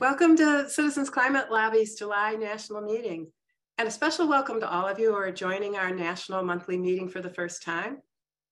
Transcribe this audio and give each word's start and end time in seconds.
Welcome 0.00 0.36
to 0.38 0.68
Citizens 0.68 1.08
Climate 1.08 1.52
Lobby's 1.52 1.96
July 1.96 2.34
National 2.34 2.80
Meeting. 2.80 3.30
And 3.78 3.86
a 3.86 3.90
special 3.92 4.26
welcome 4.26 4.58
to 4.58 4.68
all 4.68 4.88
of 4.88 4.98
you 4.98 5.10
who 5.10 5.16
are 5.16 5.30
joining 5.30 5.76
our 5.76 5.92
national 5.92 6.42
monthly 6.42 6.76
meeting 6.76 7.08
for 7.08 7.20
the 7.22 7.30
first 7.30 7.62
time. 7.62 7.98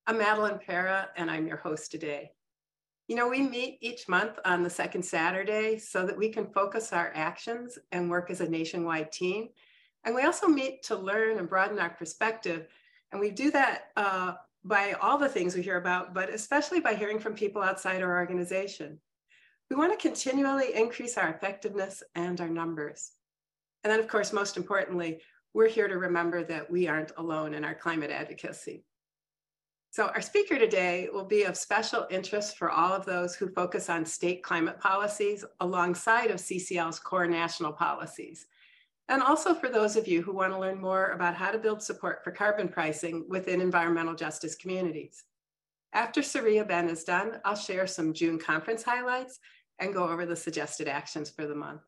I'm 0.07 0.19
Madeline 0.19 0.61
Para 0.65 1.09
and 1.17 1.29
I'm 1.29 1.49
your 1.49 1.57
host 1.57 1.91
today. 1.91 2.31
You 3.09 3.17
know, 3.17 3.29
we 3.29 3.43
meet 3.43 3.79
each 3.81 4.09
month 4.09 4.39
on 4.45 4.63
the 4.63 4.71
second 4.71 5.03
Saturday 5.03 5.79
so 5.79 6.07
that 6.07 6.17
we 6.17 6.29
can 6.29 6.47
focus 6.47 6.93
our 6.93 7.11
actions 7.13 7.77
and 7.91 8.09
work 8.09 8.31
as 8.31 8.41
a 8.41 8.49
nationwide 8.49 9.11
team. 9.11 9.49
And 10.05 10.15
we 10.15 10.23
also 10.23 10.47
meet 10.47 10.85
to 10.85 10.97
learn 10.97 11.39
and 11.39 11.49
broaden 11.49 11.81
our 11.81 11.91
perspective. 11.91 12.69
And 13.11 13.21
we 13.21 13.31
do 13.33 13.51
that 13.51 13.87
uh, 13.97 14.35
by 14.65 14.93
all 15.03 15.19
the 15.19 15.29
things 15.29 15.57
we 15.57 15.63
hear 15.63 15.77
about, 15.77 16.15
but 16.15 16.31
especially 16.31 16.79
by 16.79 16.95
hearing 16.95 17.19
from 17.19 17.35
people 17.35 17.63
outside 17.63 18.01
our 18.01 18.17
organization. 18.17 19.01
We 19.73 19.79
want 19.79 19.99
to 19.99 20.09
continually 20.09 20.75
increase 20.75 21.17
our 21.17 21.31
effectiveness 21.31 22.03
and 22.15 22.39
our 22.43 22.49
numbers. 22.51 23.13
And 23.83 23.91
then, 23.91 24.01
of 24.01 24.07
course, 24.07 24.31
most 24.31 24.59
importantly, 24.59 25.23
we're 25.55 25.71
here 25.71 25.89
to 25.89 25.97
remember 25.97 26.45
that 26.45 26.71
we 26.71 26.89
aren't 26.89 27.13
alone 27.17 27.55
in 27.55 27.65
our 27.65 27.75
climate 27.75 28.11
advocacy. 28.11 28.85
So 29.91 30.09
our 30.09 30.21
speaker 30.21 30.59
today 30.59 31.09
will 31.11 31.25
be 31.25 31.45
of 31.45 31.57
special 31.57 32.07
interest 32.11 32.59
for 32.59 32.71
all 32.71 32.93
of 32.93 33.07
those 33.07 33.35
who 33.35 33.49
focus 33.49 33.89
on 33.89 34.05
state 34.05 34.43
climate 34.43 34.79
policies 34.79 35.43
alongside 35.61 36.31
of 36.31 36.37
CCL's 36.37 36.99
core 36.99 37.27
national 37.27 37.73
policies. 37.73 38.47
And 39.09 39.23
also 39.23 39.55
for 39.55 39.71
those 39.71 39.97
of 39.97 40.07
you 40.07 40.21
who 40.21 40.35
want 40.35 40.53
to 40.53 40.59
learn 40.59 40.83
more 40.83 41.13
about 41.13 41.35
how 41.35 41.51
to 41.51 41.59
build 41.59 41.83
support 41.83 42.23
for 42.23 42.31
carbon 42.31 42.69
pricing 42.69 43.25
within 43.27 43.63
environmental 43.63 44.15
justice 44.15 44.55
communities. 44.55 45.25
After 45.95 46.21
Sarahia 46.21 46.69
Benn 46.69 46.91
is 46.91 47.05
done, 47.05 47.39
I'll 47.47 47.57
share 47.57 47.87
some 47.87 48.13
June 48.13 48.39
conference 48.39 48.83
highlights 48.83 49.41
and 49.79 49.95
go 49.95 50.09
over 50.09 50.27
the 50.27 50.37
suggested 50.37 50.89
actions 50.89 51.31
for 51.31 51.47
the 51.47 51.55
month. 51.55 51.83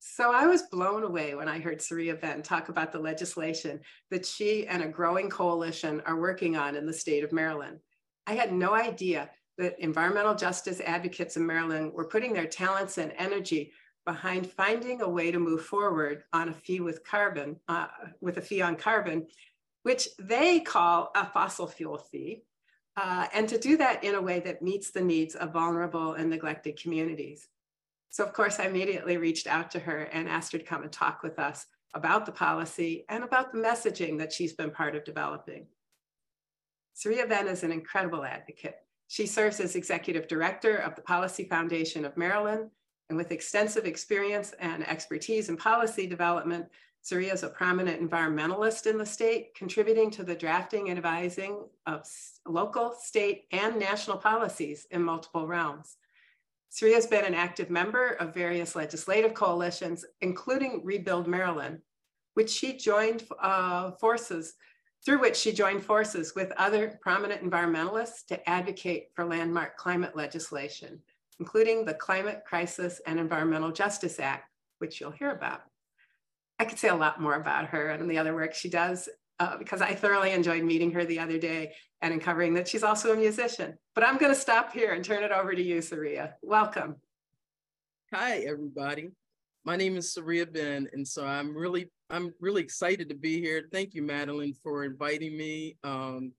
So 0.00 0.32
I 0.32 0.46
was 0.46 0.62
blown 0.62 1.02
away 1.02 1.34
when 1.34 1.48
I 1.48 1.58
heard 1.58 1.78
Sarahia 1.78 2.20
Benn 2.20 2.42
talk 2.42 2.68
about 2.68 2.92
the 2.92 2.98
legislation 2.98 3.80
that 4.10 4.24
she 4.24 4.66
and 4.66 4.82
a 4.82 4.88
growing 4.88 5.28
coalition 5.28 6.00
are 6.06 6.20
working 6.20 6.56
on 6.56 6.76
in 6.76 6.86
the 6.86 6.92
state 6.92 7.24
of 7.24 7.32
Maryland. 7.32 7.80
I 8.26 8.34
had 8.34 8.52
no 8.52 8.74
idea 8.74 9.30
that 9.58 9.78
environmental 9.80 10.34
justice 10.34 10.80
advocates 10.80 11.36
in 11.36 11.44
Maryland 11.46 11.92
were 11.92 12.06
putting 12.06 12.32
their 12.32 12.46
talents 12.46 12.98
and 12.98 13.12
energy 13.16 13.72
behind 14.06 14.50
finding 14.50 15.02
a 15.02 15.08
way 15.08 15.30
to 15.30 15.38
move 15.38 15.64
forward 15.64 16.22
on 16.32 16.48
a 16.48 16.54
fee 16.54 16.80
with 16.80 17.04
carbon, 17.04 17.56
uh, 17.68 17.88
with 18.20 18.38
a 18.38 18.40
fee 18.40 18.62
on 18.62 18.76
carbon, 18.76 19.26
which 19.82 20.08
they 20.18 20.60
call 20.60 21.10
a 21.14 21.26
fossil 21.26 21.66
fuel 21.66 21.98
fee, 21.98 22.42
uh, 22.98 23.28
and 23.32 23.48
to 23.48 23.58
do 23.58 23.76
that 23.76 24.02
in 24.02 24.16
a 24.16 24.20
way 24.20 24.40
that 24.40 24.60
meets 24.60 24.90
the 24.90 25.00
needs 25.00 25.36
of 25.36 25.52
vulnerable 25.52 26.14
and 26.14 26.28
neglected 26.28 26.80
communities. 26.80 27.46
So 28.10 28.24
of 28.24 28.32
course, 28.32 28.58
I 28.58 28.66
immediately 28.66 29.18
reached 29.18 29.46
out 29.46 29.70
to 29.72 29.78
her 29.78 30.02
and 30.12 30.28
asked 30.28 30.50
her 30.52 30.58
to 30.58 30.64
come 30.64 30.82
and 30.82 30.90
talk 30.90 31.22
with 31.22 31.38
us 31.38 31.66
about 31.94 32.26
the 32.26 32.32
policy 32.32 33.04
and 33.08 33.22
about 33.22 33.52
the 33.52 33.58
messaging 33.58 34.18
that 34.18 34.32
she's 34.32 34.52
been 34.52 34.72
part 34.72 34.96
of 34.96 35.04
developing. 35.04 35.66
Sarahia 36.96 37.28
Benn 37.28 37.46
is 37.46 37.62
an 37.62 37.70
incredible 37.70 38.24
advocate. 38.24 38.78
She 39.06 39.26
serves 39.26 39.60
as 39.60 39.76
executive 39.76 40.26
director 40.26 40.78
of 40.78 40.96
the 40.96 41.02
Policy 41.02 41.44
Foundation 41.44 42.04
of 42.04 42.16
Maryland, 42.16 42.68
and 43.08 43.16
with 43.16 43.30
extensive 43.30 43.86
experience 43.86 44.52
and 44.58 44.86
expertise 44.88 45.48
in 45.48 45.56
policy 45.56 46.06
development, 46.06 46.66
Sarahia 47.08 47.32
is 47.32 47.42
a 47.42 47.48
prominent 47.48 48.02
environmentalist 48.02 48.86
in 48.86 48.98
the 48.98 49.06
state, 49.06 49.54
contributing 49.54 50.10
to 50.10 50.22
the 50.22 50.34
drafting 50.34 50.90
and 50.90 50.98
advising 50.98 51.64
of 51.86 52.06
local, 52.46 52.94
state, 53.00 53.44
and 53.50 53.78
national 53.78 54.18
policies 54.18 54.86
in 54.90 55.02
multiple 55.02 55.46
realms. 55.46 55.96
Sarahia 56.70 56.96
has 56.96 57.06
been 57.06 57.24
an 57.24 57.34
active 57.34 57.70
member 57.70 58.10
of 58.20 58.34
various 58.34 58.76
legislative 58.76 59.32
coalitions, 59.32 60.04
including 60.20 60.82
Rebuild 60.84 61.26
Maryland, 61.26 61.78
which 62.34 62.50
she 62.50 62.76
joined 62.76 63.24
uh, 63.40 63.92
forces, 63.92 64.54
through 65.02 65.20
which 65.20 65.36
she 65.36 65.50
joined 65.50 65.82
forces 65.82 66.34
with 66.34 66.52
other 66.58 66.98
prominent 67.00 67.42
environmentalists 67.42 68.26
to 68.26 68.50
advocate 68.50 69.08
for 69.14 69.24
landmark 69.24 69.78
climate 69.78 70.14
legislation, 70.14 71.00
including 71.40 71.86
the 71.86 71.94
Climate 71.94 72.42
Crisis 72.44 73.00
and 73.06 73.18
Environmental 73.18 73.72
Justice 73.72 74.20
Act, 74.20 74.50
which 74.76 75.00
you'll 75.00 75.10
hear 75.10 75.30
about. 75.30 75.62
I 76.58 76.64
could 76.64 76.78
say 76.78 76.88
a 76.88 76.94
lot 76.94 77.20
more 77.20 77.34
about 77.34 77.66
her 77.66 77.90
and 77.90 78.10
the 78.10 78.18
other 78.18 78.34
work 78.34 78.54
she 78.54 78.68
does 78.68 79.08
uh, 79.38 79.56
because 79.56 79.80
I 79.80 79.94
thoroughly 79.94 80.32
enjoyed 80.32 80.64
meeting 80.64 80.90
her 80.92 81.04
the 81.04 81.20
other 81.20 81.38
day 81.38 81.72
and 82.02 82.12
uncovering 82.12 82.54
that 82.54 82.68
she's 82.68 82.82
also 82.82 83.12
a 83.12 83.16
musician. 83.16 83.78
But 83.94 84.04
I'm 84.04 84.18
going 84.18 84.32
to 84.32 84.40
stop 84.40 84.72
here 84.72 84.92
and 84.92 85.04
turn 85.04 85.22
it 85.22 85.30
over 85.32 85.54
to 85.54 85.62
you, 85.62 85.78
Sarahia. 85.78 86.32
Welcome. 86.42 86.96
Hi, 88.12 88.38
everybody. 88.38 89.10
My 89.64 89.76
name 89.76 89.96
is 89.96 90.14
Sarahia 90.14 90.50
Benn, 90.50 90.88
and 90.92 91.06
so 91.06 91.26
I'm 91.26 91.54
really 91.54 91.90
I'm 92.10 92.32
really 92.40 92.62
excited 92.62 93.08
to 93.10 93.14
be 93.14 93.38
here. 93.40 93.68
Thank 93.70 93.92
you, 93.92 94.02
Madeline, 94.02 94.54
for 94.62 94.84
inviting 94.84 95.36
me. 95.36 95.76
Um, 95.84 96.32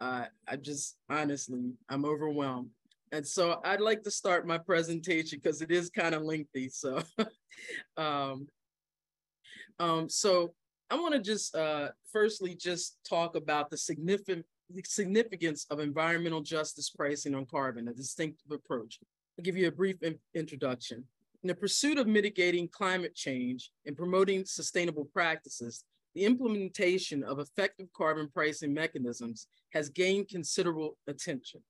uh, 0.00 0.24
I 0.48 0.56
just 0.56 0.96
honestly 1.08 1.74
I'm 1.88 2.04
overwhelmed, 2.04 2.70
and 3.12 3.24
so 3.24 3.60
I'd 3.64 3.80
like 3.80 4.02
to 4.02 4.10
start 4.10 4.48
my 4.48 4.58
presentation 4.58 5.38
because 5.40 5.62
it 5.62 5.70
is 5.70 5.90
kind 5.90 6.14
of 6.14 6.22
lengthy. 6.22 6.68
So, 6.68 7.02
um, 7.96 8.48
um, 9.78 10.08
so 10.08 10.54
I 10.90 10.94
want 10.94 11.14
to 11.14 11.20
just 11.20 11.54
uh, 11.54 11.88
firstly 12.12 12.54
just 12.54 12.98
talk 13.08 13.36
about 13.36 13.70
the 13.70 13.76
significant 13.76 14.44
significance 14.84 15.66
of 15.70 15.78
environmental 15.78 16.40
justice 16.40 16.90
pricing 16.90 17.34
on 17.34 17.46
carbon, 17.46 17.88
a 17.88 17.94
distinctive 17.94 18.50
approach. 18.50 18.98
I'll 19.38 19.44
give 19.44 19.56
you 19.56 19.68
a 19.68 19.72
brief 19.72 20.02
in 20.02 20.18
introduction. 20.34 21.04
In 21.42 21.48
the 21.48 21.54
pursuit 21.54 21.98
of 21.98 22.06
mitigating 22.06 22.68
climate 22.68 23.14
change 23.14 23.70
and 23.84 23.96
promoting 23.96 24.44
sustainable 24.44 25.04
practices, 25.04 25.84
the 26.14 26.24
implementation 26.24 27.22
of 27.22 27.38
effective 27.38 27.86
carbon 27.96 28.28
pricing 28.32 28.72
mechanisms 28.72 29.46
has 29.72 29.88
gained 29.88 30.28
considerable 30.28 30.96
attention. 31.06 31.60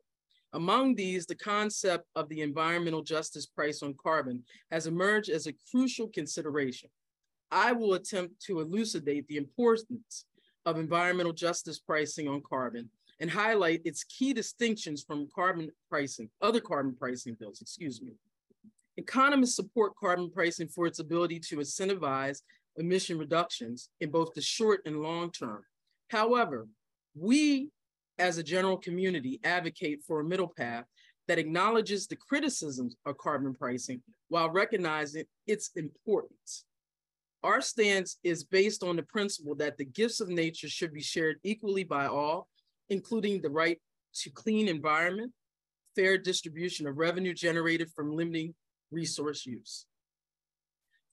Among 0.52 0.94
these, 0.94 1.26
the 1.26 1.34
concept 1.34 2.06
of 2.14 2.28
the 2.28 2.40
environmental 2.40 3.02
justice 3.02 3.44
price 3.44 3.82
on 3.82 3.94
carbon 4.02 4.44
has 4.70 4.86
emerged 4.86 5.28
as 5.28 5.46
a 5.46 5.54
crucial 5.70 6.08
consideration. 6.08 6.88
I 7.50 7.72
will 7.72 7.94
attempt 7.94 8.40
to 8.42 8.60
elucidate 8.60 9.26
the 9.28 9.36
importance 9.36 10.26
of 10.64 10.78
environmental 10.78 11.32
justice 11.32 11.78
pricing 11.78 12.28
on 12.28 12.42
carbon 12.48 12.90
and 13.20 13.30
highlight 13.30 13.82
its 13.84 14.04
key 14.04 14.32
distinctions 14.32 15.02
from 15.02 15.28
carbon 15.34 15.70
pricing, 15.88 16.28
other 16.42 16.60
carbon 16.60 16.94
pricing 16.94 17.36
bills, 17.38 17.60
excuse 17.60 18.02
me. 18.02 18.12
Economists 18.96 19.56
support 19.56 19.94
carbon 19.96 20.30
pricing 20.30 20.68
for 20.68 20.86
its 20.86 20.98
ability 20.98 21.38
to 21.38 21.56
incentivize 21.56 22.42
emission 22.76 23.18
reductions 23.18 23.90
in 24.00 24.10
both 24.10 24.34
the 24.34 24.40
short 24.40 24.80
and 24.86 25.02
long 25.02 25.30
term. 25.30 25.62
However, 26.08 26.66
we 27.14 27.70
as 28.18 28.38
a 28.38 28.42
general 28.42 28.76
community 28.76 29.40
advocate 29.44 30.00
for 30.06 30.20
a 30.20 30.24
middle 30.24 30.48
path 30.48 30.84
that 31.28 31.38
acknowledges 31.38 32.06
the 32.06 32.16
criticisms 32.16 32.96
of 33.04 33.18
carbon 33.18 33.54
pricing 33.54 34.02
while 34.28 34.50
recognizing 34.50 35.24
its 35.46 35.70
importance. 35.76 36.64
Our 37.46 37.60
stance 37.60 38.18
is 38.24 38.42
based 38.42 38.82
on 38.82 38.96
the 38.96 39.04
principle 39.04 39.54
that 39.54 39.78
the 39.78 39.84
gifts 39.84 40.20
of 40.20 40.28
nature 40.28 40.68
should 40.68 40.92
be 40.92 41.00
shared 41.00 41.36
equally 41.44 41.84
by 41.84 42.06
all, 42.06 42.48
including 42.88 43.40
the 43.40 43.50
right 43.50 43.78
to 44.14 44.30
clean 44.30 44.66
environment, 44.66 45.32
fair 45.94 46.18
distribution 46.18 46.88
of 46.88 46.98
revenue 46.98 47.32
generated 47.32 47.88
from 47.94 48.16
limiting 48.16 48.52
resource 48.90 49.46
use. 49.46 49.86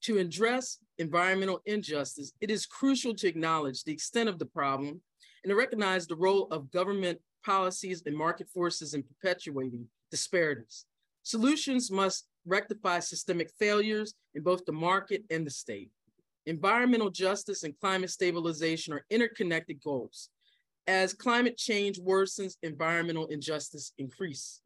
To 0.06 0.18
address 0.18 0.78
environmental 0.98 1.60
injustice, 1.66 2.32
it 2.40 2.50
is 2.50 2.66
crucial 2.66 3.14
to 3.14 3.28
acknowledge 3.28 3.84
the 3.84 3.92
extent 3.92 4.28
of 4.28 4.40
the 4.40 4.46
problem 4.46 5.02
and 5.44 5.50
to 5.50 5.54
recognize 5.54 6.08
the 6.08 6.16
role 6.16 6.48
of 6.50 6.72
government 6.72 7.20
policies 7.46 8.02
and 8.06 8.16
market 8.16 8.48
forces 8.52 8.92
in 8.92 9.04
perpetuating 9.04 9.86
disparities. 10.10 10.84
Solutions 11.22 11.92
must 11.92 12.26
rectify 12.44 12.98
systemic 12.98 13.52
failures 13.56 14.14
in 14.34 14.42
both 14.42 14.64
the 14.64 14.72
market 14.72 15.22
and 15.30 15.46
the 15.46 15.50
state. 15.50 15.92
Environmental 16.46 17.10
justice 17.10 17.62
and 17.62 17.78
climate 17.80 18.10
stabilization 18.10 18.92
are 18.92 19.04
interconnected 19.10 19.82
goals. 19.82 20.28
As 20.86 21.14
climate 21.14 21.56
change 21.56 21.98
worsens, 21.98 22.56
environmental 22.62 23.26
injustice 23.26 23.92
increase. 23.96 24.60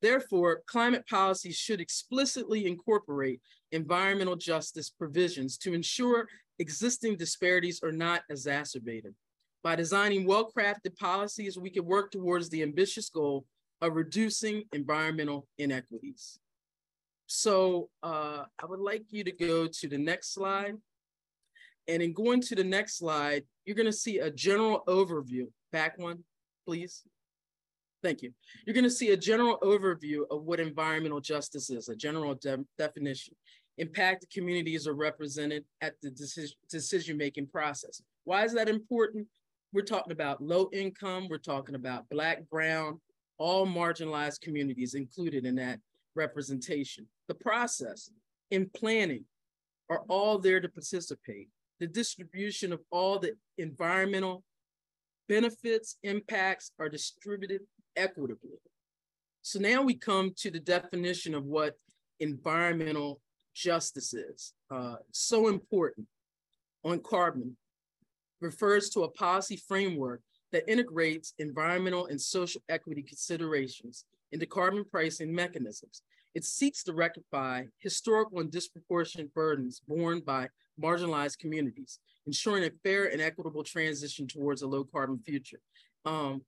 Therefore, 0.00 0.62
climate 0.66 1.06
policy 1.06 1.52
should 1.52 1.80
explicitly 1.80 2.66
incorporate 2.66 3.40
environmental 3.70 4.36
justice 4.36 4.88
provisions 4.88 5.58
to 5.58 5.74
ensure 5.74 6.26
existing 6.58 7.16
disparities 7.16 7.80
are 7.82 7.92
not 7.92 8.22
exacerbated. 8.30 9.14
By 9.62 9.76
designing 9.76 10.26
well-crafted 10.26 10.96
policies, 10.98 11.58
we 11.58 11.68
can 11.68 11.84
work 11.84 12.10
towards 12.10 12.48
the 12.48 12.62
ambitious 12.62 13.10
goal 13.10 13.44
of 13.82 13.94
reducing 13.94 14.64
environmental 14.72 15.46
inequities. 15.58 16.38
So 17.26 17.90
uh, 18.02 18.44
I 18.58 18.66
would 18.66 18.80
like 18.80 19.04
you 19.10 19.22
to 19.24 19.32
go 19.32 19.66
to 19.66 19.88
the 19.88 19.98
next 19.98 20.32
slide. 20.32 20.74
And 21.90 22.02
in 22.02 22.12
going 22.12 22.40
to 22.42 22.54
the 22.54 22.64
next 22.64 22.98
slide, 22.98 23.42
you're 23.64 23.76
gonna 23.76 23.92
see 23.92 24.18
a 24.18 24.30
general 24.30 24.84
overview. 24.86 25.46
Back 25.72 25.98
one, 25.98 26.24
please. 26.64 27.02
Thank 28.02 28.22
you. 28.22 28.32
You're 28.66 28.80
to 28.82 28.90
see 28.90 29.10
a 29.10 29.16
general 29.16 29.58
overview 29.62 30.22
of 30.30 30.44
what 30.44 30.58
environmental 30.58 31.20
justice 31.20 31.68
is, 31.68 31.88
a 31.88 31.96
general 31.96 32.34
de 32.34 32.64
definition. 32.78 33.34
Impacted 33.76 34.30
communities 34.30 34.86
are 34.86 34.94
represented 34.94 35.64
at 35.80 35.94
the 36.02 36.10
decision, 36.10 36.56
decision-making 36.70 37.48
process. 37.48 38.00
Why 38.24 38.44
is 38.44 38.54
that 38.54 38.68
important? 38.68 39.26
We're 39.72 39.82
talking 39.82 40.12
about 40.12 40.42
low 40.42 40.70
income, 40.72 41.28
we're 41.28 41.38
talking 41.38 41.74
about 41.74 42.08
Black, 42.08 42.48
Brown, 42.48 43.00
all 43.38 43.66
marginalized 43.66 44.40
communities 44.40 44.94
included 44.94 45.44
in 45.44 45.54
that 45.56 45.78
representation. 46.14 47.06
The 47.28 47.34
process 47.34 48.10
in 48.50 48.70
planning 48.74 49.24
are 49.88 50.02
all 50.08 50.38
there 50.38 50.60
to 50.60 50.68
participate. 50.68 51.48
The 51.80 51.86
distribution 51.86 52.72
of 52.72 52.80
all 52.90 53.18
the 53.18 53.32
environmental 53.58 54.44
benefits, 55.28 55.96
impacts 56.02 56.72
are 56.78 56.88
distributed 56.88 57.62
equitably. 57.96 58.58
So 59.42 59.58
now 59.58 59.82
we 59.82 59.94
come 59.94 60.32
to 60.38 60.50
the 60.50 60.60
definition 60.60 61.34
of 61.34 61.44
what 61.44 61.76
environmental 62.20 63.20
justice 63.54 64.12
is. 64.12 64.52
Uh, 64.70 64.96
so 65.12 65.48
important 65.48 66.06
on 66.84 67.00
carbon 67.00 67.56
refers 68.40 68.90
to 68.90 69.04
a 69.04 69.10
policy 69.10 69.56
framework 69.56 70.20
that 70.52 70.70
integrates 70.70 71.34
environmental 71.38 72.06
and 72.06 72.20
social 72.20 72.60
equity 72.68 73.02
considerations 73.02 74.04
into 74.32 74.46
carbon 74.46 74.84
pricing 74.84 75.34
mechanisms. 75.34 76.02
It 76.34 76.44
seeks 76.44 76.84
to 76.84 76.92
rectify 76.92 77.64
historical 77.78 78.40
and 78.40 78.50
disproportionate 78.50 79.34
burdens 79.34 79.82
borne 79.86 80.20
by 80.20 80.48
marginalized 80.80 81.38
communities, 81.38 81.98
ensuring 82.26 82.64
a 82.64 82.70
fair 82.82 83.06
and 83.06 83.20
equitable 83.20 83.64
transition 83.64 84.26
towards 84.26 84.62
a 84.62 84.66
low 84.66 84.84
carbon 84.84 85.18
future. 85.18 85.60
Um, 86.04 86.42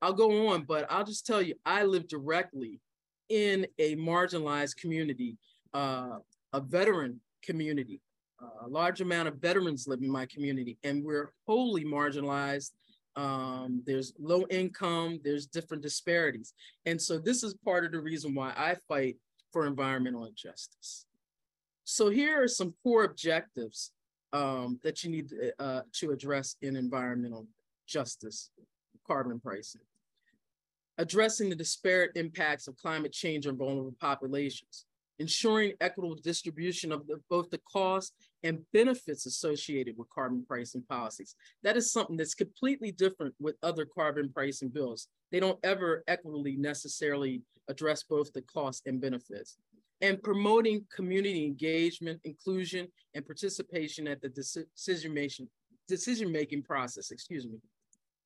I'll 0.00 0.12
go 0.12 0.48
on, 0.48 0.62
but 0.62 0.86
I'll 0.90 1.04
just 1.04 1.26
tell 1.26 1.42
you, 1.42 1.54
I 1.64 1.84
live 1.84 2.06
directly 2.06 2.80
in 3.28 3.66
a 3.78 3.96
marginalized 3.96 4.76
community, 4.76 5.36
uh, 5.74 6.18
a 6.52 6.60
veteran 6.60 7.20
community. 7.42 8.00
Uh, 8.40 8.66
a 8.66 8.68
large 8.68 9.00
amount 9.00 9.28
of 9.28 9.36
veterans 9.36 9.88
live 9.88 10.02
in 10.02 10.10
my 10.10 10.26
community, 10.26 10.76
and 10.84 11.02
we're 11.02 11.32
wholly 11.46 11.86
marginalized. 11.86 12.72
Um, 13.16 13.82
there's 13.86 14.12
low 14.18 14.46
income, 14.50 15.20
there's 15.24 15.46
different 15.46 15.82
disparities. 15.82 16.52
And 16.84 17.00
so 17.00 17.18
this 17.18 17.42
is 17.42 17.54
part 17.64 17.84
of 17.84 17.92
the 17.92 18.00
reason 18.00 18.34
why 18.34 18.52
I 18.56 18.76
fight 18.88 19.16
for 19.52 19.66
environmental 19.66 20.30
justice. 20.34 21.06
So 21.84 22.10
here 22.10 22.42
are 22.42 22.48
some 22.48 22.74
core 22.82 23.04
objectives 23.04 23.92
um, 24.32 24.78
that 24.82 25.02
you 25.02 25.10
need 25.10 25.28
to, 25.30 25.52
uh, 25.58 25.82
to 25.94 26.10
address 26.10 26.56
in 26.60 26.76
environmental 26.76 27.46
justice 27.86 28.50
carbon 29.06 29.40
pricing. 29.40 29.80
Addressing 30.98 31.48
the 31.48 31.56
disparate 31.56 32.12
impacts 32.16 32.68
of 32.68 32.76
climate 32.76 33.12
change 33.12 33.46
on 33.46 33.56
vulnerable 33.56 33.94
populations, 34.00 34.84
ensuring 35.18 35.72
equitable 35.80 36.16
distribution 36.16 36.90
of 36.92 37.06
the, 37.06 37.20
both 37.30 37.48
the 37.50 37.60
cost 37.70 38.14
and 38.42 38.60
benefits 38.72 39.26
associated 39.26 39.96
with 39.96 40.10
carbon 40.10 40.44
pricing 40.46 40.82
policies. 40.88 41.34
That 41.62 41.76
is 41.76 41.92
something 41.92 42.16
that's 42.16 42.34
completely 42.34 42.92
different 42.92 43.34
with 43.40 43.56
other 43.62 43.86
carbon 43.86 44.30
pricing 44.32 44.68
bills. 44.68 45.08
They 45.32 45.40
don't 45.40 45.58
ever 45.64 46.04
equitably 46.06 46.56
necessarily 46.56 47.42
address 47.68 48.02
both 48.02 48.32
the 48.32 48.42
costs 48.42 48.82
and 48.86 49.00
benefits. 49.00 49.56
And 50.02 50.22
promoting 50.22 50.84
community 50.94 51.46
engagement, 51.46 52.20
inclusion, 52.24 52.88
and 53.14 53.24
participation 53.24 54.06
at 54.06 54.20
the 54.20 54.28
decision-making 54.28 55.48
decision 55.88 56.30
making 56.30 56.62
process, 56.62 57.10
excuse 57.10 57.46
me. 57.46 57.58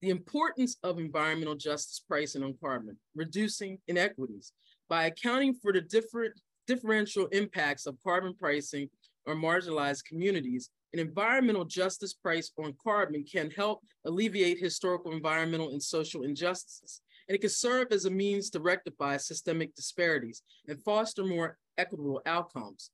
The 0.03 0.09
importance 0.09 0.79
of 0.83 0.99
environmental 0.99 1.55
justice 1.55 2.03
pricing 2.09 2.43
on 2.43 2.55
carbon, 2.61 2.97
reducing 3.15 3.79
inequities 3.87 4.53
by 4.89 5.05
accounting 5.05 5.55
for 5.55 5.73
the 5.73 5.83
different 5.83 6.33
differential 6.67 7.27
impacts 7.27 7.87
of 7.87 7.97
carbon 8.03 8.35
pricing 8.35 8.89
on 9.27 9.37
marginalized 9.37 10.05
communities, 10.05 10.71
an 10.93 10.99
environmental 10.99 11.65
justice 11.65 12.15
price 12.15 12.51
on 12.59 12.75
carbon 12.83 13.25
can 13.25 13.51
help 13.51 13.81
alleviate 14.05 14.59
historical, 14.59 15.13
environmental, 15.13 15.71
and 15.71 15.83
social 15.83 16.23
injustices. 16.23 17.01
And 17.29 17.37
it 17.37 17.41
can 17.41 17.51
serve 17.51 17.89
as 17.93 18.07
a 18.07 18.11
means 18.11 18.51
to 18.51 18.61
rectify 18.61 19.17
systemic 19.17 19.75
disparities 19.75 20.43
and 20.67 20.83
foster 20.83 21.25
more 21.25 21.59
equitable 21.79 22.23
outcomes. 22.27 22.91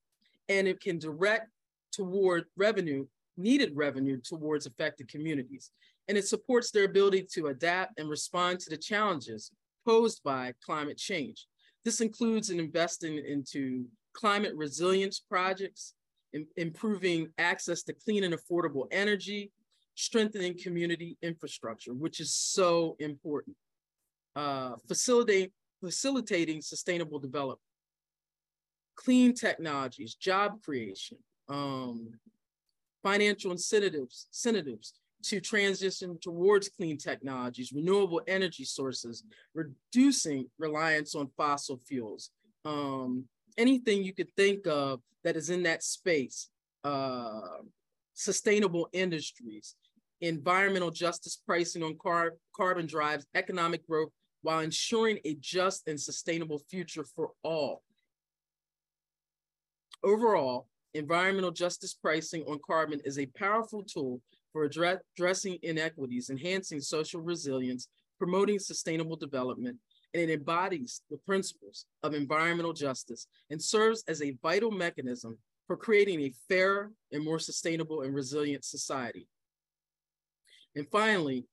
And 0.49 0.69
it 0.69 0.81
can 0.81 0.99
direct 0.99 1.49
toward 1.91 2.45
revenue, 2.57 3.07
needed 3.39 3.73
revenue 3.75 4.21
towards 4.21 4.67
affected 4.67 5.09
communities 5.09 5.71
and 6.09 6.17
it 6.17 6.27
supports 6.27 6.71
their 6.71 6.85
ability 6.85 7.27
to 7.33 7.49
adapt 7.49 7.99
and 7.99 8.09
respond 8.09 8.61
to 8.61 8.71
the 8.71 8.77
challenges 8.77 9.51
posed 9.85 10.23
by 10.23 10.53
climate 10.65 10.99
change. 10.99 11.47
This 11.85 12.01
includes 12.01 12.51
in 12.51 12.61
investing 12.61 13.19
into 13.19 13.87
climate 14.13 14.55
resilience 14.55 15.21
projects, 15.21 15.95
improving 16.57 17.29
access 17.39 17.83
to 17.85 17.93
clean 17.93 18.25
and 18.25 18.35
affordable 18.35 18.87
energy, 18.91 19.51
strengthening 19.95 20.59
community 20.59 21.17
infrastructure, 21.23 21.95
which 21.95 22.21
is 22.21 22.35
so 22.35 22.97
important. 22.99 23.57
Uh, 24.35 24.73
facilitate, 24.87 25.53
facilitating 25.83 26.61
sustainable 26.61 27.19
development, 27.19 27.61
clean 28.95 29.33
technologies, 29.33 30.15
job 30.15 30.63
creation, 30.63 31.17
um, 31.49 32.11
financial 33.03 33.53
incentives, 33.53 34.27
incentives 34.31 34.95
to 35.23 35.41
transition 35.41 36.19
towards 36.21 36.69
clean 36.69 36.99
technologies, 36.99 37.73
renewable 37.73 38.21
energy 38.29 38.65
sources, 38.65 39.25
reducing 39.55 40.47
reliance 40.59 41.15
on 41.15 41.29
fossil 41.37 41.79
fuels. 41.79 42.31
Um, 42.65 43.25
anything 43.59 44.03
you 44.03 44.13
could 44.13 44.31
think 44.37 44.67
of 44.67 45.01
that 45.25 45.37
is 45.37 45.51
in 45.51 45.63
that 45.65 45.83
space, 45.83 46.49
uh, 46.85 47.41
sustainable 48.15 48.89
industries, 48.93 49.75
environmental 50.21 50.91
justice 50.91 51.37
pricing 51.47 51.83
on 51.83 51.97
car 51.99 52.35
carbon 52.55 52.87
drives 52.87 53.27
economic 53.35 53.87
growth 53.87 54.11
while 54.43 54.61
ensuring 54.61 55.19
a 55.25 55.35
just 55.41 55.87
and 55.89 56.01
sustainable 56.01 56.61
future 56.71 57.05
for 57.05 57.31
all. 57.43 57.83
Overall, 60.05 60.69
environmental 60.95 61.51
justice 61.51 61.95
pricing 61.95 62.43
on 62.49 62.61
carbon 62.65 63.01
is 63.05 63.19
a 63.19 63.27
powerful 63.27 63.83
tool 63.83 64.21
for 64.53 64.65
addressing 64.65 65.59
inequities, 65.63 66.31
enhancing 66.31 66.81
social 66.81 67.21
resilience, 67.21 67.89
promoting 68.19 68.59
sustainable 68.59 69.17
development, 69.17 69.77
and 70.15 70.23
it 70.23 70.33
embodies 70.33 71.03
the 71.11 71.19
principles 71.19 71.87
of 72.03 72.15
environmental 72.15 72.73
justice 72.73 73.27
and 73.51 73.61
serves 73.61 74.05
as 74.09 74.23
a 74.23 74.37
vital 74.43 74.71
mechanism 74.71 75.39
for 75.67 75.77
creating 75.77 76.21
a 76.23 76.33
fairer 76.49 76.93
and 77.13 77.25
more 77.25 77.39
sustainable 77.39 78.03
and 78.03 78.15
resilient 78.15 78.65
society. 78.65 79.29
And 80.75 80.87
finally, 80.91 81.47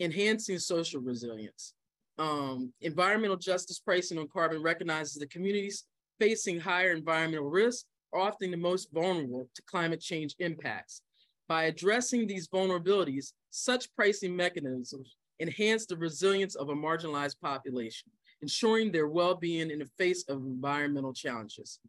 enhancing 0.00 0.58
social 0.58 1.00
resilience. 1.00 1.74
Um, 2.18 2.72
environmental 2.80 3.36
justice 3.36 3.78
pricing 3.78 4.18
on 4.18 4.28
carbon 4.28 4.62
recognizes 4.62 5.14
the 5.14 5.26
communities 5.26 5.84
facing 6.18 6.60
higher 6.60 6.92
environmental 6.92 7.48
risks 7.48 7.84
are 8.12 8.20
often 8.20 8.50
the 8.50 8.56
most 8.56 8.88
vulnerable 8.92 9.48
to 9.54 9.62
climate 9.62 10.00
change 10.00 10.34
impacts. 10.38 11.02
By 11.48 11.64
addressing 11.64 12.26
these 12.26 12.48
vulnerabilities, 12.48 13.32
such 13.50 13.94
pricing 13.94 14.34
mechanisms 14.34 15.16
enhance 15.42 15.86
the 15.86 15.96
resilience 15.96 16.54
of 16.54 16.68
a 16.68 16.74
marginalized 16.74 17.40
population, 17.42 18.08
ensuring 18.40 18.92
their 18.92 19.08
well-being 19.08 19.70
in 19.70 19.80
the 19.80 19.90
face 19.98 20.24
of 20.28 20.38
environmental 20.38 21.12
challenges. 21.12 21.80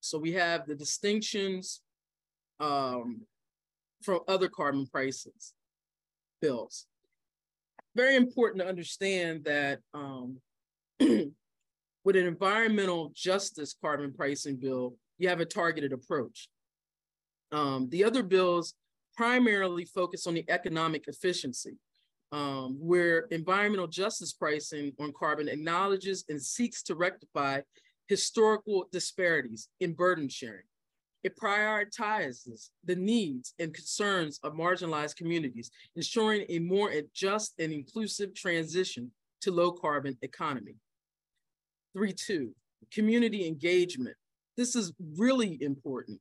So 0.00 0.18
we 0.18 0.32
have 0.32 0.66
the 0.66 0.74
distinctions 0.74 1.82
um, 2.58 3.20
from 4.02 4.20
other 4.26 4.48
carbon 4.48 4.86
prices 4.86 5.52
bills. 6.40 6.86
Very 7.94 8.14
important 8.14 8.62
to 8.62 8.68
understand 8.68 9.44
that 9.44 9.80
um, 9.94 10.38
with 11.00 12.16
an 12.16 12.26
environmental 12.26 13.10
justice 13.14 13.74
carbon 13.80 14.12
pricing 14.12 14.56
bill, 14.56 14.94
you 15.18 15.28
have 15.28 15.40
a 15.40 15.46
targeted 15.46 15.92
approach. 15.92 16.48
Um, 17.52 17.88
the 17.90 18.04
other 18.04 18.22
bills 18.22 18.74
primarily 19.16 19.86
focus 19.86 20.26
on 20.26 20.34
the 20.34 20.44
economic 20.48 21.08
efficiency, 21.08 21.78
um, 22.32 22.76
where 22.80 23.20
environmental 23.30 23.86
justice 23.86 24.32
pricing 24.32 24.92
on 24.98 25.12
carbon 25.18 25.48
acknowledges 25.48 26.24
and 26.28 26.42
seeks 26.42 26.82
to 26.84 26.94
rectify 26.94 27.60
historical 28.08 28.88
disparities 28.92 29.68
in 29.80 29.92
burden 29.92 30.28
sharing. 30.28 30.64
It 31.24 31.36
prioritizes 31.36 32.70
the 32.84 32.94
needs 32.94 33.54
and 33.58 33.74
concerns 33.74 34.38
of 34.44 34.52
marginalized 34.52 35.16
communities, 35.16 35.70
ensuring 35.96 36.44
a 36.48 36.60
more 36.60 36.92
just 37.14 37.54
and 37.58 37.72
inclusive 37.72 38.34
transition 38.34 39.10
to 39.40 39.50
low 39.50 39.72
carbon 39.72 40.16
economy. 40.22 40.76
Three, 41.94 42.12
two, 42.12 42.54
community 42.92 43.46
engagement. 43.46 44.16
This 44.56 44.76
is 44.76 44.92
really 45.16 45.58
important. 45.60 46.20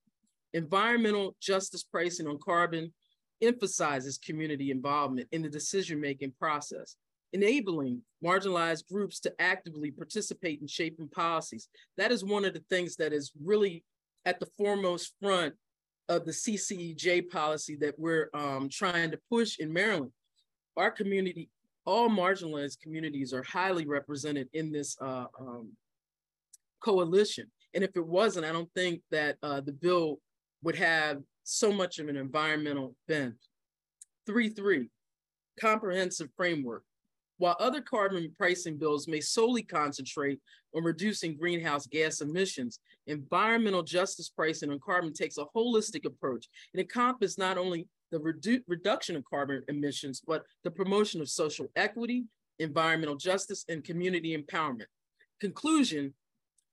Environmental 0.54 1.36
justice 1.40 1.84
pricing 1.84 2.28
on 2.28 2.40
carbon 2.44 2.92
emphasizes 3.42 4.18
community 4.18 4.72
involvement 4.72 5.28
in 5.32 5.42
the 5.42 5.50
decision-making 5.50 6.34
process. 6.40 6.96
enabling 7.34 8.02
marginalized 8.24 8.88
groups 8.88 9.20
to 9.20 9.34
actively 9.40 9.92
participate 9.92 10.62
in 10.62 10.68
shaping 10.68 11.10
policies. 11.10 11.68
That 11.98 12.12
is 12.12 12.24
one 12.24 12.46
of 12.46 12.54
the 12.54 12.64
things 12.70 12.96
that 12.96 13.12
is 13.12 13.34
really 13.44 13.84
at 14.26 14.40
the 14.40 14.48
foremost 14.58 15.14
front 15.22 15.54
of 16.08 16.26
the 16.26 16.32
CCEJ 16.32 17.30
policy 17.30 17.76
that 17.78 17.96
we're 17.98 18.30
um, 18.34 18.70
trying 18.70 19.12
to 19.12 19.20
push 19.30 19.60
in 19.60 19.74
Maryland. 19.74 20.12
Our 20.78 20.92
community, 20.92 21.50
all 21.86 22.10
marginalized 22.10 22.80
communities 22.80 23.34
are 23.34 23.44
highly 23.44 23.86
represented 23.86 24.48
in 24.54 24.72
this 24.72 24.96
uh, 25.02 25.26
um, 25.40 25.72
coalition. 26.80 27.52
And 27.74 27.84
if 27.84 27.96
it 27.96 28.06
wasn't, 28.06 28.46
I 28.46 28.52
don't 28.52 28.72
think 28.76 29.02
that 29.12 29.38
uh, 29.44 29.62
the 29.62 29.74
bill 29.74 30.20
would 30.64 30.76
have 30.76 31.22
so 31.46 31.72
much 31.72 32.00
of 32.00 32.10
an 32.10 32.18
environmental 32.18 32.96
bent. 33.08 33.36
3.3, 34.28 34.90
comprehensive 35.60 36.30
framework. 36.36 36.84
While 37.38 37.56
other 37.60 37.82
carbon 37.82 38.34
pricing 38.36 38.78
bills 38.78 39.08
may 39.08 39.20
solely 39.20 39.62
concentrate 39.62 40.40
on 40.76 40.84
reducing 40.84 41.38
greenhouse 41.38 41.86
gas 41.86 42.22
emissions, 42.22 42.80
environmental 43.08 43.84
justice 43.84 44.30
pricing 44.30 44.72
on 44.72 44.80
carbon 44.80 45.14
takes 45.14 45.38
a 45.38 45.46
holistic 45.56 46.06
approach. 46.06 46.48
It 46.74 46.80
encompasses 46.80 47.38
not 47.38 47.58
only 47.58 47.88
the 48.12 48.20
redu 48.20 48.62
reduction 48.68 49.16
of 49.16 49.26
carbon 49.26 49.64
emissions, 49.68 50.22
but 50.26 50.44
the 50.64 50.72
promotion 50.72 51.22
of 51.22 51.30
social 51.30 51.68
equity, 51.76 52.26
environmental 52.60 53.18
justice, 53.18 53.66
and 53.70 53.84
community 53.84 54.36
empowerment. 54.36 54.88
Conclusion, 55.40 56.14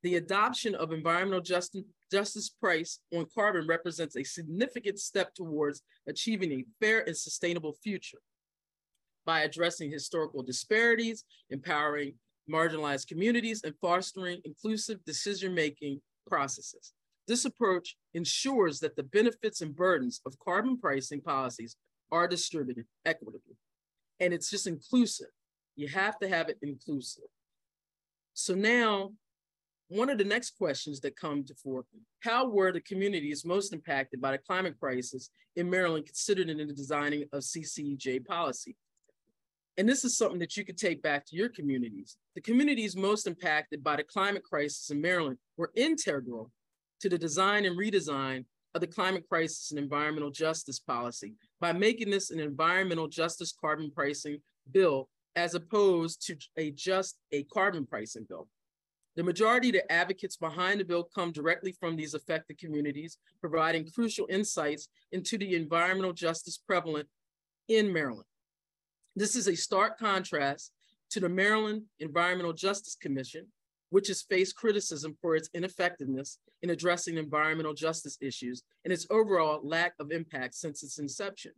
the 0.03 0.17
adoption 0.17 0.75
of 0.77 0.93
environmental 0.93 1.41
justice, 1.43 1.83
justice 2.13 2.51
price 2.51 2.99
on 3.15 3.27
carbon 3.35 3.67
represents 3.67 4.17
a 4.17 4.23
significant 4.23 4.99
step 4.99 5.35
towards 5.35 5.83
achieving 6.07 6.53
a 6.53 6.65
fair 6.81 7.01
and 7.07 7.17
sustainable 7.17 7.75
future 7.83 8.19
by 9.25 9.41
addressing 9.41 9.91
historical 9.91 10.43
disparities, 10.43 11.25
empowering 11.51 12.15
marginalized 12.51 13.07
communities, 13.07 13.63
and 13.65 13.75
fostering 13.81 14.41
inclusive 14.45 14.99
decision-making 15.07 16.01
processes. 16.27 16.93
This 17.29 17.45
approach 17.45 17.97
ensures 18.15 18.81
that 18.81 18.97
the 18.97 19.05
benefits 19.05 19.61
and 19.61 19.75
burdens 19.75 20.21
of 20.27 20.39
carbon 20.45 20.77
pricing 20.77 21.21
policies 21.21 21.77
are 22.11 22.29
distributed 22.29 22.85
equitably. 23.07 23.57
And 24.21 24.35
it's 24.35 24.51
just 24.51 24.67
inclusive. 24.67 25.29
You 25.77 25.89
have 25.89 26.19
to 26.19 26.29
have 26.29 26.49
it 26.49 26.59
inclusive. 26.63 27.31
So 28.35 28.55
now, 28.55 29.13
one 29.93 30.09
of 30.09 30.17
the 30.17 30.25
next 30.25 30.57
questions 30.57 31.01
that 31.01 31.17
come 31.17 31.45
to 31.45 31.55
fore, 31.55 31.85
how 32.21 32.49
were 32.49 32.73
the 32.73 32.81
communities 32.81 33.45
most 33.45 33.73
impacted 33.73 34.21
by 34.21 34.33
the 34.33 34.39
climate 34.39 34.79
crisis 34.81 35.31
in 35.57 35.69
Maryland 35.69 36.07
considered 36.07 36.49
in 36.49 36.57
the 36.57 36.73
designing 36.73 37.25
of 37.33 37.43
CCEJ 37.43 38.25
policy? 38.25 38.75
And 39.77 39.89
this 39.89 40.05
is 40.05 40.17
something 40.17 40.39
that 40.39 40.57
you 40.57 40.65
could 40.65 40.79
take 40.79 41.03
back 41.03 41.27
to 41.27 41.37
your 41.37 41.49
communities. 41.49 42.17
The 42.35 42.41
communities 42.41 42.97
most 42.97 43.27
impacted 43.27 43.85
by 43.85 43.97
the 43.97 44.05
climate 44.05 44.45
crisis 44.45 44.91
in 44.91 45.01
Maryland 45.01 45.39
were 45.59 45.73
integral 45.75 46.51
to 47.01 47.09
the 47.09 47.19
design 47.19 47.67
and 47.67 47.79
redesign 47.79 48.45
of 48.75 48.81
the 48.81 48.87
climate 48.87 49.25
crisis 49.29 49.73
and 49.73 49.79
environmental 49.79 50.31
justice 50.31 50.79
policy 50.79 51.35
by 51.61 51.73
making 51.73 52.11
this 52.11 52.31
an 52.31 52.41
environmental 52.41 53.09
justice 53.09 53.53
carbon 53.59 53.91
pricing 53.91 54.39
bill 54.71 55.09
as 55.37 55.55
opposed 55.55 56.27
to 56.27 56.37
a 56.57 56.71
just 56.71 57.19
a 57.33 57.43
carbon 57.45 57.87
pricing 57.87 58.25
bill. 58.27 58.49
The 59.15 59.23
majority 59.23 59.69
of 59.69 59.75
the 59.75 59.93
advocates 59.93 60.37
behind 60.37 60.81
the 60.81 60.85
bill 60.85 61.05
come 61.05 61.33
directly 61.33 61.73
from 61.73 61.97
these 61.97 62.15
affected 62.15 62.59
communities, 62.59 63.19
providing 63.41 63.91
crucial 63.91 64.27
insights 64.31 64.89
into 65.13 65.37
the 65.37 65.55
environmental 65.55 66.15
justice 66.15 66.57
prevalent 66.57 67.09
in 67.69 67.93
Maryland. 67.93 68.27
This 69.15 69.37
is 69.37 69.49
a 69.49 69.55
stark 69.55 69.99
contrast 69.99 70.73
to 71.11 71.21
the 71.21 71.29
Maryland 71.29 71.83
Environmental 72.01 72.55
Justice 72.55 72.97
Commission, 72.97 73.47
which 73.91 74.09
has 74.09 74.23
faced 74.23 74.57
criticism 74.57 75.15
for 75.21 75.37
its 75.37 75.51
ineffectiveness 75.53 76.39
in 76.63 76.71
addressing 76.71 77.19
environmental 77.19 77.75
justice 77.75 78.17
issues 78.23 78.63
and 78.85 78.93
its 78.93 79.07
overall 79.11 79.61
lack 79.63 79.93
of 80.01 80.11
impact 80.11 80.55
since 80.55 80.83
its 80.83 80.99
inception. 80.99 81.53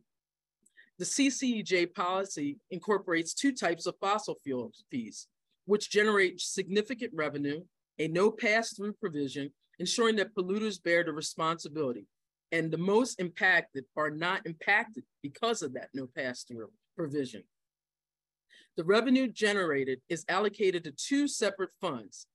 The 0.99 1.05
CCEJ 1.05 1.95
policy 1.95 2.59
incorporates 2.71 3.35
two 3.35 3.53
types 3.53 3.87
of 3.87 3.95
fossil 4.01 4.37
fuel 4.43 4.73
fees, 4.91 5.29
which 5.67 5.91
generate 5.91 6.41
significant 6.41 7.13
revenue, 7.15 7.63
a 7.99 8.09
no 8.09 8.31
pass-through 8.31 8.95
provision, 8.95 9.51
ensuring 9.79 10.17
that 10.17 10.35
polluters 10.35 10.83
bear 10.83 11.05
the 11.05 11.13
responsibility. 11.13 12.07
And 12.53 12.71
the 12.71 12.79
most 12.79 13.21
impacted 13.21 13.85
are 13.97 14.11
not 14.11 14.47
impacted 14.47 15.05
because 15.23 15.63
of 15.63 15.75
that 15.75 15.89
no 15.95 16.07
pass-through 16.17 16.71
provision. 16.97 17.43
The 18.77 18.85
revenue 18.85 19.29
generated 19.29 20.01
is 20.09 20.25
allocated 20.29 20.85
to 20.85 20.93
two 20.93 21.29
separate 21.29 21.71
funds. 21.81 22.27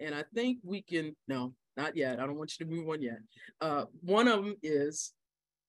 And 0.00 0.14
I 0.14 0.24
think 0.34 0.58
we 0.62 0.82
can, 0.82 1.16
no, 1.26 1.54
not 1.76 1.96
yet. 1.96 2.20
I 2.20 2.26
don't 2.26 2.38
want 2.38 2.54
you 2.58 2.66
to 2.66 2.72
move 2.72 2.88
on 2.88 3.02
yet. 3.02 3.18
Uh, 3.60 3.84
one 4.00 4.28
of 4.28 4.44
them 4.44 4.54
is 4.62 5.12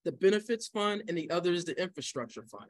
the 0.06 0.12
benefits 0.12 0.68
fund 0.68 1.04
and 1.08 1.18
the 1.18 1.30
other 1.32 1.52
is 1.52 1.66
the 1.66 1.80
infrastructure 1.82 2.44
fund. 2.44 2.70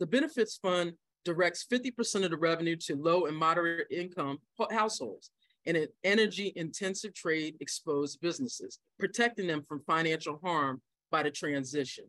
The 0.00 0.06
benefits 0.06 0.56
fund 0.56 0.94
directs 1.24 1.66
50% 1.70 2.24
of 2.24 2.30
the 2.30 2.36
revenue 2.36 2.76
to 2.76 2.96
low 2.96 3.26
and 3.26 3.36
moderate 3.36 3.88
income 3.90 4.38
households 4.70 5.30
and 5.66 5.86
energy 6.04 6.52
intensive 6.56 7.12
trade 7.14 7.56
exposed 7.60 8.20
businesses, 8.20 8.78
protecting 8.98 9.46
them 9.46 9.62
from 9.68 9.82
financial 9.86 10.38
harm 10.42 10.80
by 11.10 11.22
the 11.22 11.30
transition. 11.30 12.04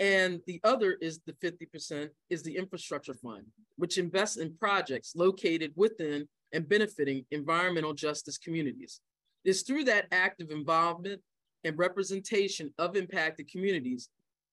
And 0.00 0.40
the 0.46 0.60
other 0.64 0.96
is 1.00 1.20
the 1.24 1.34
50% 1.34 2.08
is 2.30 2.42
the 2.42 2.56
infrastructure 2.56 3.14
fund, 3.14 3.44
which 3.76 3.96
invests 3.96 4.38
in 4.38 4.56
projects 4.56 5.14
located 5.14 5.72
within 5.76 6.26
and 6.52 6.68
benefiting 6.68 7.24
environmental 7.30 7.94
justice 7.94 8.38
communities. 8.38 9.00
It's 9.44 9.62
through 9.62 9.84
that 9.84 10.06
active 10.10 10.50
involvement 10.50 11.20
and 11.62 11.78
representation 11.78 12.74
of 12.78 12.96
impacted 12.96 13.50
communities, 13.50 14.08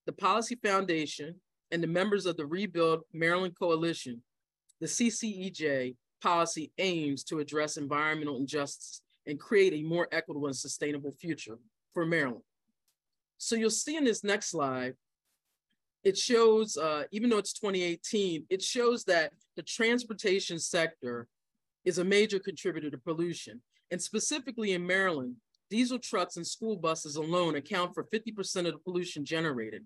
the 0.05 0.13
Policy 0.13 0.59
Foundation 0.63 1.35
and 1.71 1.81
the 1.81 1.87
members 1.87 2.25
of 2.25 2.37
the 2.37 2.45
Rebuild 2.45 3.01
Maryland 3.13 3.55
Coalition, 3.57 4.21
the 4.79 4.87
CCEJ 4.87 5.95
policy 6.21 6.71
aims 6.77 7.23
to 7.25 7.39
address 7.39 7.77
environmental 7.77 8.37
injustice 8.37 9.01
and 9.25 9.39
create 9.39 9.73
a 9.73 9.87
more 9.87 10.07
equitable 10.11 10.47
and 10.47 10.55
sustainable 10.55 11.11
future 11.11 11.57
for 11.93 12.05
Maryland. 12.05 12.43
So 13.37 13.55
you'll 13.55 13.69
see 13.69 13.95
in 13.95 14.03
this 14.03 14.23
next 14.23 14.49
slide 14.49 14.95
it 16.03 16.17
shows, 16.17 16.77
uh, 16.77 17.03
even 17.11 17.29
though 17.29 17.37
it's 17.37 17.53
2018, 17.53 18.45
it 18.49 18.61
shows 18.61 19.03
that 19.05 19.33
the 19.55 19.61
transportation 19.61 20.57
sector 20.59 21.27
is 21.85 21.99
a 21.99 22.03
major 22.03 22.39
contributor 22.39 22.89
to 22.89 22.97
pollution. 22.97 23.61
And 23.91 24.01
specifically 24.01 24.73
in 24.73 24.85
Maryland, 24.85 25.35
diesel 25.69 25.99
trucks 25.99 26.37
and 26.37 26.45
school 26.45 26.75
buses 26.75 27.17
alone 27.17 27.55
account 27.55 27.93
for 27.93 28.03
50% 28.03 28.67
of 28.67 28.73
the 28.73 28.79
pollution 28.83 29.23
generated. 29.23 29.85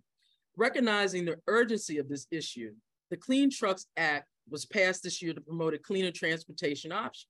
Recognizing 0.58 1.26
the 1.26 1.38
urgency 1.48 1.98
of 1.98 2.08
this 2.08 2.28
issue, 2.32 2.72
the 3.10 3.18
Clean 3.18 3.50
Trucks 3.50 3.88
Act 3.98 4.28
was 4.50 4.66
passed 4.66 5.04
this 5.04 5.22
year 5.22 5.34
to 5.34 5.42
promote 5.42 5.74
a 5.74 5.80
cleaner 5.80 6.12
transportation 6.12 6.92
option. 6.92 7.28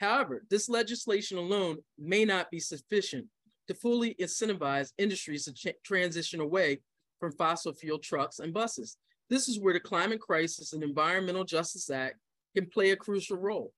However, 0.00 0.42
this 0.50 0.68
legislation 0.68 1.38
alone 1.38 1.78
may 1.98 2.24
not 2.24 2.50
be 2.50 2.58
sufficient 2.58 3.26
to 3.68 3.74
fully 3.74 4.14
incentivize 4.20 4.92
industries 4.98 5.44
to 5.44 5.74
transition 5.84 6.40
away 6.40 6.80
from 7.20 7.32
fossil 7.32 7.72
fuel 7.72 7.98
trucks 7.98 8.40
and 8.40 8.52
buses. 8.52 8.96
This 9.30 9.48
is 9.48 9.60
where 9.60 9.74
the 9.74 9.80
Climate 9.80 10.20
Crisis 10.20 10.72
and 10.72 10.82
Environmental 10.82 11.44
Justice 11.44 11.90
Act 11.90 12.16
can 12.54 12.66
play 12.66 12.90
a 12.90 12.96
crucial 12.96 13.36
role 13.36 13.72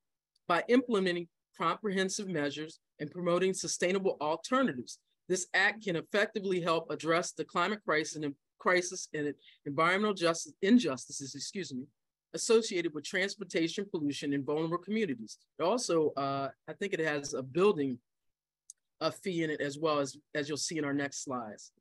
by 0.46 0.64
implementing 0.68 1.28
comprehensive 1.56 2.28
measures 2.28 2.80
and 3.00 3.10
promoting 3.10 3.54
sustainable 3.54 4.16
alternatives. 4.20 4.98
This 5.28 5.46
act 5.54 5.84
can 5.84 5.96
effectively 5.96 6.60
help 6.60 6.90
address 6.90 7.32
the 7.32 7.44
climate 7.44 7.80
crisis 7.84 8.16
and 8.16 8.24
crisis 8.58 9.08
and 9.14 9.34
environmental 9.66 10.14
justice 10.14 10.52
injustices, 10.62 11.34
excuse 11.34 11.72
me, 11.72 11.84
associated 12.34 12.92
with 12.94 13.04
transportation 13.04 13.86
pollution 13.90 14.32
in 14.32 14.44
vulnerable 14.44 14.78
communities. 14.78 15.38
It 15.58 15.62
also, 15.62 16.10
uh, 16.16 16.48
I 16.68 16.72
think 16.74 16.92
it 16.92 17.00
has 17.00 17.34
a 17.34 17.42
building 17.42 17.98
a 19.00 19.12
fee 19.12 19.44
in 19.44 19.50
it 19.50 19.60
as 19.60 19.78
well 19.78 20.00
as, 20.00 20.16
as 20.34 20.48
you'll 20.48 20.58
see 20.58 20.76
in 20.76 20.84
our 20.84 20.92
next 20.92 21.22
slides 21.22 21.72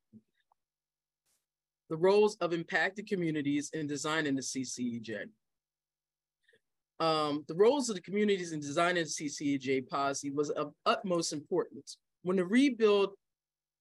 the 1.89 1.97
roles 1.97 2.35
of 2.37 2.53
impacted 2.53 3.07
communities 3.07 3.71
in 3.73 3.87
designing 3.87 4.35
the 4.35 4.41
CCEJ. 4.41 5.25
Um, 6.99 7.45
the 7.47 7.55
roles 7.55 7.89
of 7.89 7.95
the 7.95 8.01
communities 8.01 8.51
in 8.51 8.59
designing 8.59 9.03
the 9.03 9.09
CCEJ 9.09 9.87
policy 9.87 10.31
was 10.31 10.49
of 10.51 10.73
utmost 10.85 11.31
importance. 11.31 11.97
When 12.23 12.37
the 12.37 12.45
Rebuild 12.45 13.11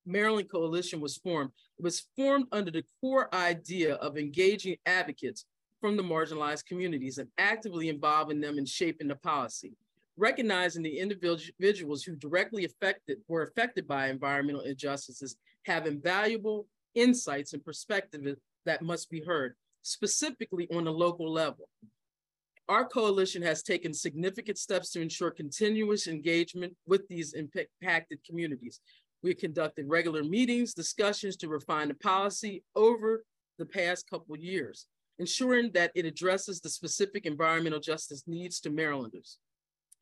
Maryland 0.07 0.51
Coalition 0.51 1.01
was 1.01 1.17
formed, 1.17 1.51
it 1.79 1.83
was 1.83 2.07
formed 2.17 2.47
under 2.53 2.71
the 2.71 2.85
core 3.01 3.35
idea 3.35 3.95
of 3.97 4.17
engaging 4.17 4.77
advocates 4.87 5.45
from 5.81 5.97
the 5.97 6.03
marginalized 6.03 6.65
communities 6.67 7.19
and 7.19 7.29
actively 7.39 7.89
involving 7.89 8.41
them 8.41 8.59
in 8.59 8.65
shaping 8.65 9.09
the 9.09 9.17
policy. 9.17 9.73
Recognizing 10.17 10.83
the 10.83 10.99
individuals 10.99 12.03
who 12.03 12.17
directly 12.17 12.65
affected 12.65 13.19
were 13.29 13.43
affected 13.43 13.87
by 13.87 14.09
environmental 14.09 14.63
injustices 14.63 15.37
have 15.67 15.87
invaluable 15.87 16.67
insights 16.95 17.53
and 17.53 17.63
perspectives 17.63 18.39
that 18.65 18.83
must 18.83 19.11
be 19.11 19.23
heard, 19.23 19.55
specifically 19.83 20.67
on 20.75 20.87
a 20.87 20.91
local 20.91 21.31
level. 21.31 21.69
Our 22.69 22.85
coalition 22.85 23.43
has 23.43 23.63
taken 23.63 23.93
significant 23.93 24.59
steps 24.59 24.91
to 24.93 25.01
ensure 25.01 25.31
continuous 25.31 26.09
engagement 26.09 26.75
with 26.87 27.07
these 27.09 27.35
impacted 27.35 28.19
communities. 28.27 28.81
We 29.23 29.35
conducted 29.35 29.87
regular 29.89 30.23
meetings, 30.23 30.75
discussions 30.75 31.37
to 31.39 31.49
refine 31.49 31.89
the 31.89 31.95
policy 31.95 32.63
over 32.75 33.25
the 33.59 33.67
past 33.67 34.09
couple 34.09 34.37
years, 34.37 34.87
ensuring 35.19 35.73
that 35.73 35.91
it 35.95 36.05
addresses 36.05 36.61
the 36.61 36.69
specific 36.69 37.27
environmental 37.27 37.81
justice 37.81 38.25
needs 38.27 38.61
to 38.61 38.71
Marylanders. 38.71 39.39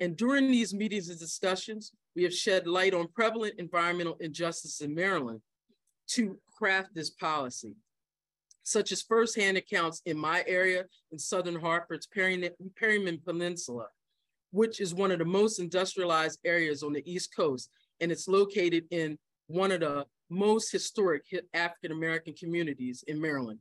And 0.00 0.16
during 0.16 0.50
these 0.50 0.74
meetings 0.74 1.08
and 1.08 1.18
discussions, 1.18 1.92
we 2.16 2.24
have 2.24 2.34
shed 2.34 2.66
light 2.66 2.94
on 2.94 3.08
prevalent 3.14 3.54
environmental 3.58 4.16
injustice 4.20 4.80
in 4.80 4.94
Maryland 4.94 5.40
to 6.08 6.36
craft 6.58 6.94
this 6.94 7.10
policy, 7.10 7.76
such 8.64 8.90
as 8.90 9.02
firsthand 9.02 9.56
accounts 9.56 10.02
in 10.04 10.18
my 10.18 10.44
area 10.48 10.84
in 11.12 11.18
Southern 11.18 11.58
Harford's 11.58 12.08
Perryman 12.08 13.20
Peninsula, 13.24 13.86
which 14.50 14.80
is 14.80 14.94
one 14.94 15.12
of 15.12 15.20
the 15.20 15.24
most 15.24 15.60
industrialized 15.60 16.40
areas 16.44 16.82
on 16.82 16.92
the 16.92 17.08
East 17.10 17.34
Coast, 17.34 17.70
and 18.00 18.12
it's 18.12 18.28
located 18.28 18.84
in 18.90 19.18
one 19.46 19.72
of 19.72 19.80
the 19.80 20.06
most 20.30 20.72
historic 20.72 21.22
African-American 21.52 22.34
communities 22.34 23.04
in 23.06 23.20
Maryland. 23.20 23.58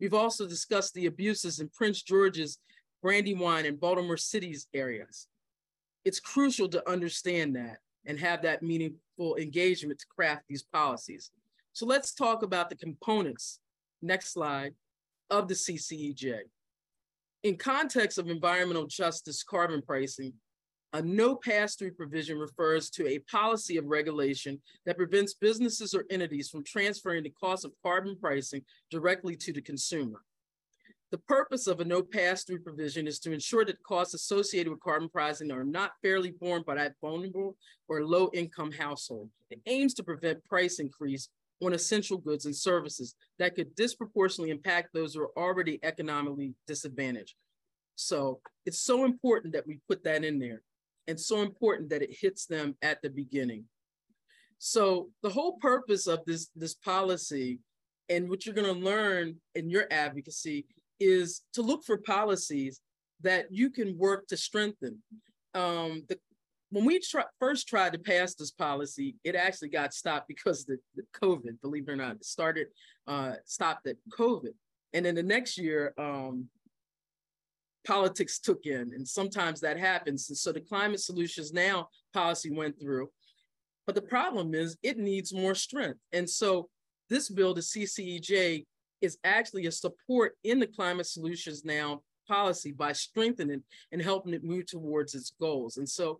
We've 0.00 0.14
also 0.14 0.46
discussed 0.46 0.94
the 0.94 1.06
abuses 1.06 1.60
in 1.60 1.68
Prince 1.70 2.02
George's, 2.02 2.58
Brandywine, 3.02 3.66
and 3.66 3.80
Baltimore 3.80 4.16
City's 4.16 4.66
areas. 4.74 5.28
It's 6.04 6.20
crucial 6.20 6.68
to 6.68 6.88
understand 6.88 7.56
that 7.56 7.78
and 8.04 8.18
have 8.18 8.42
that 8.42 8.62
meaningful 8.62 9.36
engagement 9.36 9.98
to 9.98 10.06
craft 10.14 10.44
these 10.48 10.62
policies. 10.62 11.30
So 11.72 11.86
let's 11.86 12.14
talk 12.14 12.42
about 12.42 12.70
the 12.70 12.76
components, 12.76 13.60
next 14.02 14.32
slide, 14.32 14.74
of 15.30 15.48
the 15.48 15.54
CCEJ. 15.54 16.40
In 17.42 17.56
context 17.56 18.18
of 18.18 18.28
environmental 18.28 18.86
justice 18.86 19.42
carbon 19.42 19.82
pricing, 19.82 20.32
a 20.92 21.02
no 21.02 21.36
pass-through 21.36 21.92
provision 21.92 22.38
refers 22.38 22.90
to 22.90 23.06
a 23.06 23.18
policy 23.30 23.76
of 23.76 23.86
regulation 23.86 24.60
that 24.86 24.96
prevents 24.96 25.34
businesses 25.34 25.94
or 25.94 26.04
entities 26.10 26.48
from 26.48 26.64
transferring 26.64 27.22
the 27.22 27.32
cost 27.38 27.64
of 27.64 27.72
carbon 27.82 28.16
pricing 28.18 28.62
directly 28.90 29.36
to 29.36 29.52
the 29.52 29.60
consumer. 29.60 30.22
The 31.12 31.18
purpose 31.18 31.66
of 31.66 31.80
a 31.80 31.84
no 31.84 32.02
pass-through 32.02 32.60
provision 32.60 33.06
is 33.06 33.20
to 33.20 33.32
ensure 33.32 33.64
that 33.64 33.82
costs 33.82 34.14
associated 34.14 34.70
with 34.70 34.80
carbon 34.80 35.08
pricing 35.08 35.52
are 35.52 35.64
not 35.64 35.92
fairly 36.02 36.32
borne 36.32 36.62
by 36.66 36.74
that 36.76 36.94
vulnerable 37.00 37.56
or 37.88 38.04
low-income 38.04 38.72
household. 38.72 39.30
It 39.50 39.60
aims 39.66 39.94
to 39.94 40.02
prevent 40.02 40.44
price 40.44 40.80
increase 40.80 41.28
on 41.62 41.72
essential 41.72 42.18
goods 42.18 42.46
and 42.46 42.54
services 42.54 43.14
that 43.38 43.54
could 43.54 43.74
disproportionately 43.76 44.50
impact 44.50 44.90
those 44.92 45.14
who 45.14 45.22
are 45.22 45.38
already 45.38 45.78
economically 45.82 46.54
disadvantaged. 46.66 47.34
So 47.94 48.40
it's 48.66 48.80
so 48.80 49.04
important 49.04 49.54
that 49.54 49.66
we 49.66 49.78
put 49.88 50.04
that 50.04 50.24
in 50.24 50.38
there 50.38 50.62
and 51.08 51.18
so 51.18 51.42
important 51.42 51.90
that 51.90 52.02
it 52.02 52.16
hits 52.18 52.46
them 52.46 52.76
at 52.82 53.00
the 53.02 53.10
beginning. 53.10 53.64
So 54.58 55.10
the 55.22 55.30
whole 55.30 55.58
purpose 55.58 56.06
of 56.06 56.24
this, 56.26 56.50
this 56.56 56.74
policy 56.74 57.60
and 58.08 58.28
what 58.28 58.46
you're 58.46 58.54
gonna 58.54 58.72
learn 58.72 59.36
in 59.54 59.68
your 59.68 59.86
advocacy 59.90 60.66
is 61.00 61.42
to 61.52 61.62
look 61.62 61.84
for 61.84 61.98
policies 61.98 62.80
that 63.22 63.46
you 63.50 63.70
can 63.70 63.98
work 63.98 64.26
to 64.28 64.36
strengthen. 64.36 65.02
Um, 65.54 66.04
the, 66.08 66.18
when 66.70 66.84
we 66.84 67.00
first 67.38 67.68
tried 67.68 67.92
to 67.92 67.98
pass 67.98 68.34
this 68.34 68.50
policy, 68.50 69.16
it 69.24 69.34
actually 69.34 69.68
got 69.68 69.94
stopped 69.94 70.28
because 70.28 70.64
the, 70.64 70.78
the 70.94 71.02
COVID, 71.20 71.60
believe 71.62 71.88
it 71.88 71.92
or 71.92 71.96
not, 71.96 72.16
it 72.16 72.24
started, 72.24 72.68
uh, 73.06 73.34
stopped 73.44 73.86
at 73.86 73.96
COVID. 74.10 74.52
And 74.92 75.06
then 75.06 75.14
the 75.14 75.22
next 75.22 75.58
year, 75.58 75.94
um, 75.98 76.48
politics 77.86 78.38
took 78.38 78.66
in, 78.66 78.92
and 78.94 79.06
sometimes 79.06 79.60
that 79.60 79.78
happens. 79.78 80.28
And 80.28 80.36
so 80.36 80.52
the 80.52 80.60
climate 80.60 81.00
solutions 81.00 81.52
now 81.52 81.88
policy 82.12 82.50
went 82.50 82.78
through. 82.80 83.08
But 83.86 83.94
the 83.94 84.02
problem 84.02 84.54
is 84.54 84.76
it 84.82 84.98
needs 84.98 85.32
more 85.32 85.54
strength. 85.54 86.00
And 86.12 86.28
so 86.28 86.68
this 87.08 87.30
bill, 87.30 87.54
the 87.54 87.60
CCEJ, 87.60 88.66
is 89.00 89.18
actually 89.24 89.66
a 89.66 89.72
support 89.72 90.36
in 90.42 90.58
the 90.58 90.66
climate 90.66 91.06
solutions 91.06 91.64
now 91.64 92.00
policy 92.26 92.72
by 92.72 92.92
strengthening 92.92 93.62
and 93.92 94.02
helping 94.02 94.34
it 94.34 94.42
move 94.42 94.66
towards 94.66 95.14
its 95.14 95.32
goals. 95.40 95.76
And 95.76 95.88
so 95.88 96.18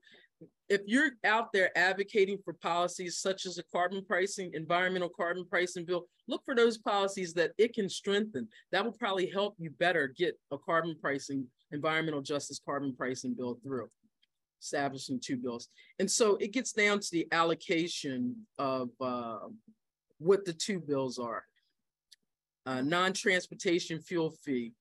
if 0.68 0.82
you're 0.86 1.12
out 1.24 1.52
there 1.52 1.76
advocating 1.76 2.38
for 2.44 2.52
policies 2.52 3.18
such 3.18 3.46
as 3.46 3.58
a 3.58 3.62
carbon 3.72 4.04
pricing, 4.04 4.50
environmental 4.52 5.08
carbon 5.08 5.46
pricing 5.48 5.84
bill, 5.84 6.06
look 6.28 6.42
for 6.44 6.54
those 6.54 6.78
policies 6.78 7.32
that 7.34 7.52
it 7.56 7.74
can 7.74 7.88
strengthen. 7.88 8.48
That 8.72 8.84
will 8.84 8.92
probably 8.92 9.30
help 9.30 9.54
you 9.58 9.70
better 9.70 10.12
get 10.16 10.38
a 10.50 10.58
carbon 10.58 10.96
pricing, 11.00 11.46
environmental 11.76 12.22
justice 12.22 12.60
carbon 12.64 12.94
pricing 12.94 13.34
bill 13.34 13.58
through, 13.62 13.88
establishing 14.60 15.20
two 15.22 15.36
bills. 15.36 15.68
And 15.98 16.10
so 16.10 16.36
it 16.36 16.52
gets 16.52 16.72
down 16.72 17.00
to 17.00 17.08
the 17.12 17.28
allocation 17.30 18.34
of 18.58 18.90
uh, 19.00 19.38
what 20.18 20.44
the 20.44 20.52
two 20.52 20.80
bills 20.80 21.18
are 21.18 21.44
uh, 22.66 22.82
non-transportation 22.82 24.00
fuel 24.00 24.30
fee 24.44 24.72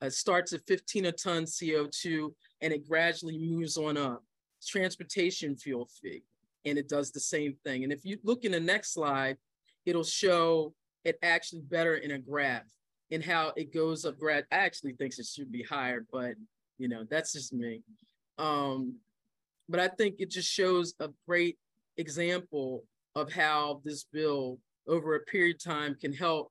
uh, 0.00 0.08
starts 0.08 0.52
at 0.52 0.66
15 0.66 1.06
a 1.06 1.12
ton 1.12 1.44
CO2 1.44 2.32
and 2.62 2.72
it 2.72 2.88
gradually 2.88 3.38
moves 3.38 3.76
on 3.76 3.96
up. 3.96 4.22
Transportation 4.66 5.56
fuel 5.56 5.90
fee, 6.00 6.22
and 6.64 6.78
it 6.78 6.88
does 6.88 7.10
the 7.10 7.20
same 7.20 7.54
thing. 7.64 7.84
And 7.84 7.92
if 7.92 8.02
you 8.02 8.18
look 8.24 8.44
in 8.44 8.52
the 8.52 8.60
next 8.60 8.94
slide, 8.94 9.36
it'll 9.84 10.04
show 10.04 10.72
it 11.04 11.18
actually 11.22 11.60
better 11.60 11.96
in 11.96 12.12
a 12.12 12.18
graph 12.18 12.62
and 13.10 13.22
how 13.22 13.52
it 13.56 13.72
goes 13.72 14.04
up 14.04 14.18
grad. 14.18 14.44
I 14.50 14.56
actually 14.56 14.94
think 14.94 15.18
it 15.18 15.26
should 15.26 15.52
be 15.52 15.62
higher, 15.62 16.04
but 16.12 16.34
you 16.78 16.88
know, 16.88 17.04
that's 17.08 17.32
just 17.32 17.52
me. 17.52 17.82
Um, 18.38 18.96
but 19.68 19.80
I 19.80 19.88
think 19.88 20.16
it 20.18 20.30
just 20.30 20.50
shows 20.50 20.94
a 21.00 21.08
great 21.26 21.56
example 21.96 22.84
of 23.14 23.32
how 23.32 23.80
this 23.84 24.04
bill 24.12 24.58
over 24.86 25.14
a 25.14 25.20
period 25.20 25.56
of 25.56 25.64
time 25.64 25.94
can 25.94 26.12
help 26.12 26.50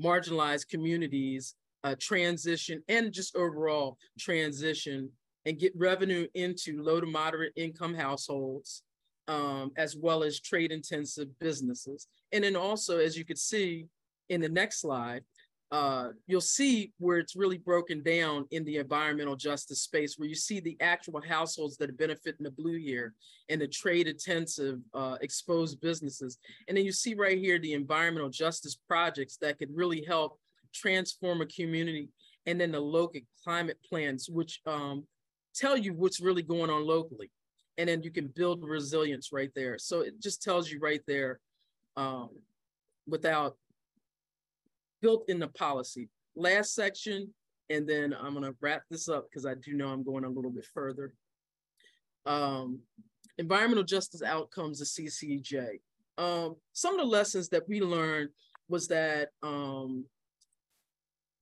marginalized 0.00 0.68
communities 0.68 1.54
uh, 1.84 1.94
transition 2.00 2.82
and 2.88 3.12
just 3.12 3.36
overall 3.36 3.96
transition 4.18 5.08
and 5.44 5.58
get 5.58 5.72
revenue 5.76 6.26
into 6.34 6.82
low 6.82 7.00
to 7.00 7.06
moderate 7.06 7.52
income 7.54 7.94
households, 7.94 8.82
um, 9.28 9.70
as 9.76 9.96
well 9.96 10.24
as 10.24 10.40
trade 10.40 10.72
intensive 10.72 11.28
businesses. 11.38 12.08
And 12.32 12.42
then 12.42 12.56
also, 12.56 12.98
as 12.98 13.16
you 13.16 13.24
could 13.24 13.38
see 13.38 13.86
in 14.28 14.40
the 14.40 14.48
next 14.48 14.80
slide, 14.80 15.22
uh, 15.72 16.10
you'll 16.28 16.40
see 16.40 16.92
where 16.98 17.18
it's 17.18 17.34
really 17.34 17.58
broken 17.58 18.02
down 18.02 18.46
in 18.52 18.64
the 18.64 18.76
environmental 18.76 19.34
justice 19.34 19.82
space, 19.82 20.16
where 20.16 20.28
you 20.28 20.34
see 20.34 20.60
the 20.60 20.76
actual 20.80 21.20
households 21.28 21.76
that 21.76 21.98
benefit 21.98 22.36
in 22.38 22.44
the 22.44 22.50
blue 22.50 22.78
here 22.78 23.14
and 23.48 23.60
the 23.60 23.66
trade 23.66 24.06
intensive 24.06 24.78
uh, 24.94 25.16
exposed 25.20 25.80
businesses. 25.80 26.38
And 26.68 26.76
then 26.76 26.84
you 26.84 26.92
see 26.92 27.14
right 27.14 27.36
here 27.36 27.58
the 27.58 27.72
environmental 27.72 28.30
justice 28.30 28.78
projects 28.86 29.38
that 29.38 29.58
could 29.58 29.70
really 29.74 30.04
help 30.06 30.38
transform 30.72 31.40
a 31.40 31.46
community. 31.46 32.10
And 32.46 32.60
then 32.60 32.70
the 32.70 32.80
local 32.80 33.20
climate 33.42 33.78
plans, 33.88 34.28
which 34.30 34.60
um, 34.66 35.04
tell 35.52 35.76
you 35.76 35.94
what's 35.94 36.20
really 36.20 36.42
going 36.42 36.70
on 36.70 36.86
locally. 36.86 37.30
And 37.76 37.88
then 37.88 38.04
you 38.04 38.12
can 38.12 38.28
build 38.28 38.62
resilience 38.62 39.32
right 39.32 39.50
there. 39.56 39.78
So 39.78 40.00
it 40.00 40.22
just 40.22 40.42
tells 40.42 40.70
you 40.70 40.78
right 40.78 41.02
there 41.08 41.40
um, 41.96 42.30
without 43.08 43.56
built 45.02 45.24
in 45.28 45.38
the 45.38 45.48
policy. 45.48 46.08
Last 46.34 46.74
section, 46.74 47.32
and 47.70 47.88
then 47.88 48.14
I'm 48.18 48.34
gonna 48.34 48.54
wrap 48.60 48.82
this 48.90 49.08
up 49.08 49.26
because 49.30 49.46
I 49.46 49.54
do 49.54 49.74
know 49.74 49.88
I'm 49.88 50.04
going 50.04 50.24
a 50.24 50.30
little 50.30 50.50
bit 50.50 50.66
further. 50.72 51.12
Um, 52.24 52.80
environmental 53.38 53.84
justice 53.84 54.22
outcomes, 54.22 54.78
the 54.78 54.84
CCJ. 54.84 55.80
Um, 56.18 56.56
some 56.72 56.94
of 56.94 57.00
the 57.00 57.06
lessons 57.06 57.48
that 57.50 57.68
we 57.68 57.80
learned 57.80 58.30
was 58.68 58.88
that 58.88 59.28
um, 59.42 60.04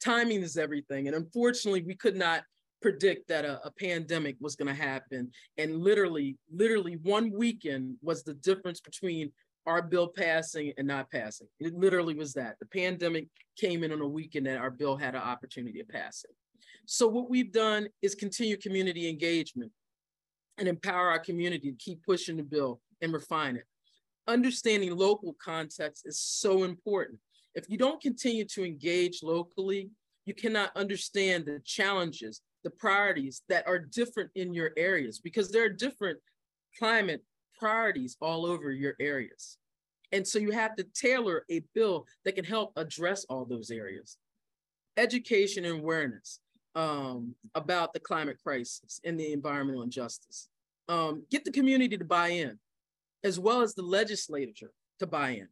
timing 0.04 0.42
is 0.42 0.56
everything. 0.56 1.06
And 1.06 1.16
unfortunately, 1.16 1.82
we 1.82 1.94
could 1.94 2.16
not 2.16 2.42
predict 2.82 3.28
that 3.28 3.44
a, 3.44 3.64
a 3.66 3.70
pandemic 3.70 4.36
was 4.40 4.56
going 4.56 4.68
to 4.68 4.82
happen. 4.82 5.30
And 5.56 5.78
literally, 5.78 6.36
literally 6.52 6.98
one 7.02 7.30
weekend 7.30 7.96
was 8.02 8.22
the 8.22 8.34
difference 8.34 8.80
between 8.80 9.32
our 9.66 9.82
bill 9.82 10.08
passing 10.08 10.72
and 10.76 10.86
not 10.86 11.10
passing. 11.10 11.46
It 11.58 11.74
literally 11.74 12.14
was 12.14 12.34
that. 12.34 12.56
The 12.60 12.66
pandemic 12.66 13.28
came 13.56 13.82
in 13.82 13.92
on 13.92 14.00
a 14.00 14.06
weekend 14.06 14.46
that 14.46 14.58
our 14.58 14.70
bill 14.70 14.96
had 14.96 15.14
an 15.14 15.22
opportunity 15.22 15.78
to 15.78 15.84
pass 15.84 16.24
it. 16.28 16.34
So 16.86 17.08
what 17.08 17.30
we've 17.30 17.52
done 17.52 17.88
is 18.02 18.14
continue 18.14 18.56
community 18.56 19.08
engagement 19.08 19.72
and 20.58 20.68
empower 20.68 21.08
our 21.10 21.18
community 21.18 21.70
to 21.70 21.76
keep 21.78 22.04
pushing 22.04 22.36
the 22.36 22.42
bill 22.42 22.80
and 23.00 23.12
refine 23.12 23.56
it. 23.56 23.64
Understanding 24.26 24.96
local 24.96 25.34
context 25.42 26.04
is 26.06 26.20
so 26.20 26.64
important. 26.64 27.18
If 27.54 27.68
you 27.68 27.78
don't 27.78 28.00
continue 28.00 28.44
to 28.46 28.64
engage 28.64 29.22
locally, 29.22 29.90
you 30.26 30.34
cannot 30.34 30.76
understand 30.76 31.44
the 31.44 31.60
challenges, 31.64 32.40
the 32.64 32.70
priorities 32.70 33.42
that 33.48 33.66
are 33.66 33.78
different 33.78 34.30
in 34.34 34.54
your 34.54 34.72
areas 34.76 35.18
because 35.18 35.50
there 35.50 35.64
are 35.64 35.70
different 35.70 36.18
climate 36.78 37.22
priorities 37.58 38.16
all 38.20 38.46
over 38.46 38.70
your 38.70 38.94
areas. 39.00 39.58
And 40.12 40.26
so 40.26 40.38
you 40.38 40.52
have 40.52 40.76
to 40.76 40.84
tailor 40.94 41.44
a 41.50 41.62
bill 41.74 42.06
that 42.24 42.34
can 42.34 42.44
help 42.44 42.72
address 42.76 43.24
all 43.28 43.44
those 43.44 43.70
areas. 43.70 44.16
Education 44.96 45.64
and 45.64 45.80
awareness. 45.80 46.40
um, 46.74 47.34
about 47.54 47.92
the 47.92 48.00
climate 48.00 48.38
crisis 48.42 49.00
and 49.04 49.18
the 49.18 49.32
environmental 49.32 49.82
injustice. 49.82 50.48
Um, 50.88 51.24
get 51.30 51.44
the 51.44 51.52
community 51.52 51.96
to 51.96 52.04
buy 52.04 52.28
in, 52.28 52.58
as 53.22 53.38
well 53.38 53.62
as 53.62 53.74
the 53.74 53.82
legislature 53.82 54.70
to 54.98 55.06
buy 55.06 55.30
in, 55.30 55.48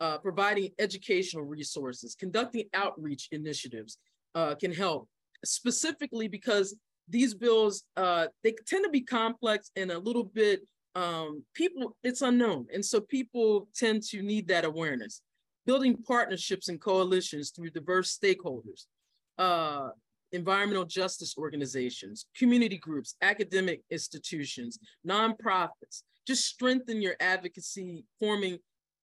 uh, 0.00 0.18
providing 0.18 0.70
educational 0.78 1.44
resources, 1.44 2.14
conducting 2.14 2.64
outreach 2.72 3.28
initiatives 3.32 3.98
uh, 4.34 4.54
can 4.54 4.72
help, 4.72 5.08
specifically 5.44 6.28
because 6.28 6.76
these 7.08 7.34
bills, 7.34 7.82
uh, 7.96 8.28
they 8.44 8.54
tend 8.66 8.84
to 8.84 8.90
be 8.90 9.00
complex 9.00 9.70
and 9.76 9.90
a 9.90 9.98
little 9.98 10.24
bit, 10.24 10.60
um, 10.94 11.44
people, 11.54 11.96
it's 12.02 12.22
unknown. 12.22 12.66
And 12.72 12.84
so 12.84 13.00
people 13.00 13.68
tend 13.74 14.02
to 14.04 14.22
need 14.22 14.48
that 14.48 14.64
awareness. 14.64 15.22
Building 15.66 15.96
partnerships 16.06 16.68
and 16.68 16.80
coalitions 16.80 17.50
through 17.50 17.70
diverse 17.70 18.16
stakeholders, 18.16 18.86
uh, 19.38 19.90
environmental 20.32 20.84
justice 20.84 21.34
organizations, 21.36 22.26
community 22.36 22.78
groups, 22.78 23.14
academic 23.22 23.82
institutions, 23.90 24.78
nonprofits. 25.06 26.02
Just 26.26 26.46
strengthen 26.46 27.02
your 27.02 27.16
advocacy 27.20 28.04
forming 28.18 28.58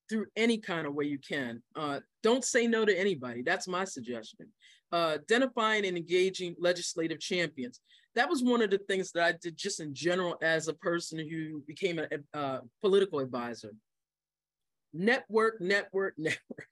through 0.10 0.26
any 0.36 0.58
kind 0.58 0.88
of 0.88 0.93
way 0.93 1.06
you 1.06 1.19
can. 1.19 1.62
Uh, 1.76 2.00
don't 2.23 2.43
say 2.43 2.67
no 2.67 2.86
to 2.86 2.97
anybody. 2.97 3.41
That's 3.41 3.67
my 3.67 3.84
suggestion. 3.84 4.47
Uh, 4.91 5.17
identifying 5.19 5.86
and 5.86 5.97
engaging 5.97 6.56
legislative 6.60 7.19
champions. 7.19 7.82
That 8.17 8.30
was 8.30 8.43
one 8.43 8.63
of 8.63 8.71
the 8.71 8.80
things 8.80 9.12
that 9.12 9.23
I 9.23 9.34
did 9.39 9.56
just 9.56 9.80
in 9.80 9.93
general 9.93 10.38
as 10.41 10.67
a 10.67 10.73
person 10.73 11.19
who 11.19 11.62
became 11.67 11.99
a, 11.99 12.08
a 12.34 12.62
political 12.82 13.19
advisor. 13.19 13.73
Network, 14.91 15.62
network, 15.62 16.15
network 16.17 16.67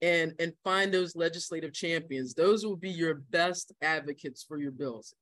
and 0.00 0.32
and 0.38 0.54
find 0.64 0.92
those 0.92 1.14
legislative 1.14 1.74
champions. 1.74 2.32
Those 2.32 2.64
will 2.64 2.76
be 2.76 2.88
your 2.88 3.16
best 3.30 3.72
advocates 3.82 4.42
for 4.42 4.56
your 4.56 4.70
bills. 4.70 5.12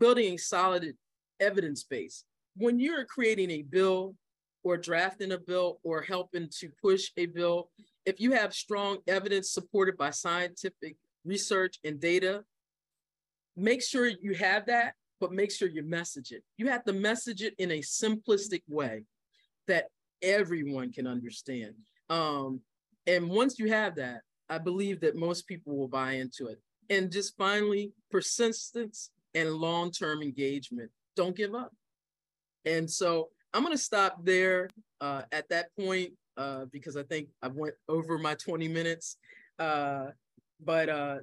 Building 0.00 0.34
a 0.34 0.38
solid 0.38 0.94
evidence 1.38 1.84
base. 1.84 2.24
When 2.56 2.80
you're 2.80 3.04
creating 3.04 3.50
a 3.50 3.60
bill 3.60 4.14
or 4.62 4.78
drafting 4.78 5.32
a 5.32 5.38
bill 5.38 5.80
or 5.84 6.00
helping 6.00 6.48
to 6.60 6.70
push 6.80 7.10
a 7.18 7.26
bill 7.26 7.68
if 8.06 8.20
you 8.20 8.32
have 8.32 8.54
strong 8.54 8.98
evidence 9.06 9.50
supported 9.50 9.98
by 9.98 10.10
scientific 10.10 10.96
research 11.26 11.78
and 11.84 12.00
data 12.00 12.44
make 13.56 13.82
sure 13.82 14.06
you 14.06 14.34
have 14.34 14.66
that 14.66 14.94
but 15.20 15.32
make 15.32 15.50
sure 15.50 15.68
you 15.68 15.82
message 15.82 16.32
it 16.32 16.42
you 16.56 16.68
have 16.68 16.84
to 16.84 16.92
message 16.92 17.42
it 17.42 17.54
in 17.58 17.70
a 17.70 17.78
simplistic 17.78 18.62
way 18.68 19.04
that 19.66 19.86
everyone 20.22 20.92
can 20.92 21.06
understand 21.06 21.74
um, 22.10 22.60
and 23.06 23.28
once 23.28 23.58
you 23.58 23.68
have 23.70 23.96
that, 23.96 24.20
I 24.48 24.58
believe 24.58 25.00
that 25.00 25.16
most 25.16 25.46
people 25.46 25.76
will 25.76 25.88
buy 25.88 26.12
into 26.12 26.46
it. 26.48 26.60
And 26.90 27.10
just 27.10 27.36
finally, 27.36 27.92
persistence 28.10 29.10
and 29.34 29.50
long 29.50 29.90
term 29.90 30.22
engagement. 30.22 30.90
Don't 31.16 31.36
give 31.36 31.54
up. 31.54 31.72
And 32.64 32.90
so 32.90 33.30
I'm 33.52 33.62
going 33.62 33.76
to 33.76 33.82
stop 33.82 34.24
there 34.24 34.68
uh, 35.00 35.22
at 35.32 35.48
that 35.50 35.68
point 35.78 36.12
uh, 36.36 36.66
because 36.72 36.96
I 36.96 37.02
think 37.04 37.28
I 37.42 37.48
went 37.48 37.74
over 37.88 38.18
my 38.18 38.34
20 38.34 38.68
minutes. 38.68 39.16
Uh, 39.58 40.08
but 40.62 40.88
uh, 40.88 41.18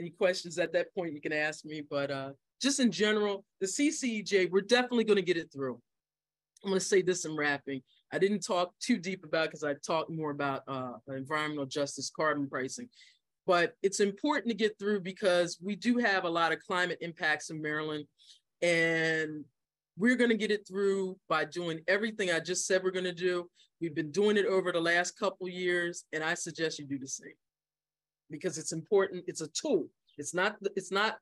any 0.00 0.10
questions 0.10 0.58
at 0.58 0.72
that 0.72 0.92
point, 0.94 1.12
you 1.12 1.20
can 1.20 1.32
ask 1.32 1.64
me. 1.64 1.82
But 1.88 2.10
uh, 2.10 2.30
just 2.60 2.80
in 2.80 2.90
general, 2.90 3.44
the 3.60 3.66
CCEJ, 3.66 4.50
we're 4.50 4.62
definitely 4.62 5.04
going 5.04 5.16
to 5.16 5.22
get 5.22 5.36
it 5.36 5.52
through. 5.52 5.80
I'm 6.64 6.70
going 6.70 6.80
to 6.80 6.84
say 6.84 7.02
this 7.02 7.24
in 7.24 7.36
wrapping. 7.36 7.82
I 8.12 8.18
didn't 8.18 8.40
talk 8.40 8.72
too 8.80 8.98
deep 8.98 9.24
about 9.24 9.48
because 9.48 9.62
I 9.62 9.74
talked 9.74 10.10
more 10.10 10.30
about 10.30 10.62
uh, 10.66 10.92
environmental 11.08 11.66
justice, 11.66 12.10
carbon 12.14 12.48
pricing. 12.48 12.88
But 13.46 13.74
it's 13.82 14.00
important 14.00 14.48
to 14.48 14.54
get 14.54 14.78
through 14.78 15.00
because 15.00 15.58
we 15.62 15.76
do 15.76 15.98
have 15.98 16.24
a 16.24 16.30
lot 16.30 16.52
of 16.52 16.60
climate 16.60 16.98
impacts 17.00 17.50
in 17.50 17.62
Maryland. 17.62 18.04
And 18.62 19.44
we're 19.96 20.16
going 20.16 20.30
to 20.30 20.36
get 20.36 20.50
it 20.50 20.66
through 20.68 21.16
by 21.28 21.44
doing 21.44 21.80
everything 21.88 22.30
I 22.30 22.40
just 22.40 22.66
said 22.66 22.82
we're 22.82 22.90
going 22.90 23.04
to 23.04 23.12
do. 23.12 23.48
We've 23.80 23.94
been 23.94 24.10
doing 24.10 24.36
it 24.36 24.44
over 24.44 24.72
the 24.72 24.80
last 24.80 25.18
couple 25.18 25.48
years, 25.48 26.04
and 26.12 26.22
I 26.22 26.34
suggest 26.34 26.78
you 26.78 26.86
do 26.86 26.98
the 26.98 27.08
same 27.08 27.32
because 28.30 28.58
it's 28.58 28.72
important. 28.72 29.24
It's 29.26 29.40
a 29.40 29.48
tool. 29.48 29.86
It's 30.18 30.34
not. 30.34 30.56
It's 30.76 30.90
not. 30.90 31.18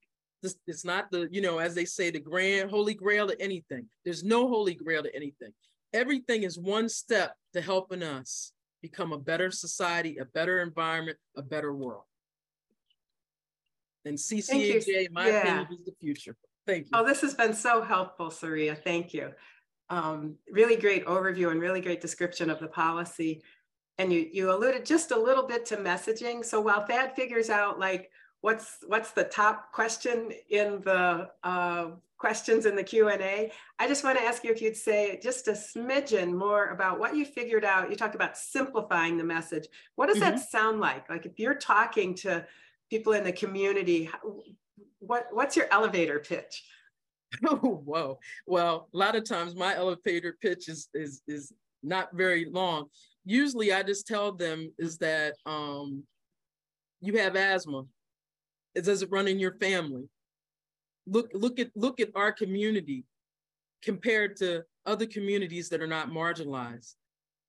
It's 0.66 0.84
not 0.84 1.10
the 1.10 1.28
you 1.32 1.40
know 1.40 1.58
as 1.58 1.74
they 1.74 1.84
say 1.84 2.10
the 2.10 2.20
grand 2.20 2.70
holy 2.70 2.94
grail 2.94 3.26
to 3.26 3.40
anything. 3.42 3.86
There's 4.04 4.22
no 4.22 4.48
holy 4.48 4.74
grail 4.74 5.02
to 5.02 5.14
anything 5.14 5.52
everything 5.92 6.42
is 6.42 6.58
one 6.58 6.88
step 6.88 7.34
to 7.54 7.60
helping 7.60 8.02
us 8.02 8.52
become 8.82 9.12
a 9.12 9.18
better 9.18 9.50
society, 9.50 10.18
a 10.18 10.24
better 10.24 10.60
environment, 10.60 11.18
a 11.36 11.42
better 11.42 11.74
world. 11.74 12.04
And 14.04 14.16
CCEJ, 14.16 15.10
my 15.10 15.28
yeah. 15.28 15.40
opinion, 15.40 15.66
is 15.72 15.84
the 15.84 15.94
future. 16.00 16.36
Thank 16.66 16.84
you. 16.84 16.90
Oh, 16.94 17.04
this 17.04 17.20
has 17.22 17.34
been 17.34 17.54
so 17.54 17.82
helpful, 17.82 18.28
Sarahia. 18.28 18.82
Thank 18.82 19.12
you. 19.12 19.32
Um, 19.90 20.36
really 20.50 20.76
great 20.76 21.06
overview 21.06 21.50
and 21.50 21.60
really 21.60 21.80
great 21.80 22.00
description 22.00 22.50
of 22.50 22.60
the 22.60 22.68
policy. 22.68 23.42
And 23.98 24.12
you, 24.12 24.28
you 24.32 24.52
alluded 24.52 24.86
just 24.86 25.10
a 25.10 25.18
little 25.18 25.46
bit 25.46 25.66
to 25.66 25.76
messaging. 25.76 26.44
So 26.44 26.60
while 26.60 26.86
Thad 26.86 27.16
figures 27.16 27.50
out 27.50 27.78
like 27.78 28.10
what's 28.40 28.78
what's 28.86 29.10
the 29.10 29.24
top 29.24 29.72
question 29.72 30.30
in 30.50 30.80
the 30.84 31.30
uh, 31.42 31.88
questions 32.18 32.66
in 32.66 32.74
the 32.74 32.82
Q&A. 32.82 33.50
I 33.78 33.88
just 33.88 34.04
want 34.04 34.18
to 34.18 34.24
ask 34.24 34.42
you 34.42 34.50
if 34.50 34.60
you'd 34.60 34.76
say 34.76 35.18
just 35.22 35.48
a 35.48 35.52
smidgen 35.52 36.32
more 36.32 36.66
about 36.70 36.98
what 36.98 37.16
you 37.16 37.24
figured 37.24 37.64
out. 37.64 37.90
You 37.90 37.96
talked 37.96 38.16
about 38.16 38.36
simplifying 38.36 39.16
the 39.16 39.24
message. 39.24 39.68
What 39.94 40.08
does 40.08 40.18
mm-hmm. 40.18 40.36
that 40.36 40.50
sound 40.50 40.80
like? 40.80 41.08
Like 41.08 41.26
if 41.26 41.38
you're 41.38 41.54
talking 41.54 42.14
to 42.16 42.44
people 42.90 43.12
in 43.12 43.22
the 43.22 43.32
community, 43.32 44.10
what, 44.98 45.28
what's 45.30 45.56
your 45.56 45.66
elevator 45.70 46.18
pitch? 46.18 46.64
Oh, 47.46 47.56
whoa. 47.84 48.18
Well, 48.46 48.88
a 48.92 48.96
lot 48.96 49.14
of 49.14 49.24
times 49.24 49.54
my 49.54 49.76
elevator 49.76 50.36
pitch 50.40 50.68
is, 50.68 50.88
is, 50.94 51.22
is 51.28 51.52
not 51.84 52.08
very 52.14 52.46
long. 52.50 52.86
Usually 53.28 53.72
I 53.72 53.82
just 53.82 54.06
tell 54.06 54.32
them 54.32 54.72
is 54.78 54.98
that 54.98 55.34
um, 55.44 56.04
you 57.00 57.18
have 57.18 57.36
asthma. 57.36 57.84
It 58.74 58.84
does 58.84 59.02
it 59.02 59.10
run 59.10 59.28
in 59.28 59.38
your 59.38 59.52
family? 59.58 60.08
look 61.08 61.30
look 61.34 61.58
at 61.58 61.70
look 61.74 62.00
at 62.00 62.10
our 62.14 62.32
community 62.32 63.04
compared 63.82 64.36
to 64.36 64.62
other 64.86 65.06
communities 65.06 65.68
that 65.68 65.80
are 65.80 65.86
not 65.86 66.10
marginalized 66.10 66.94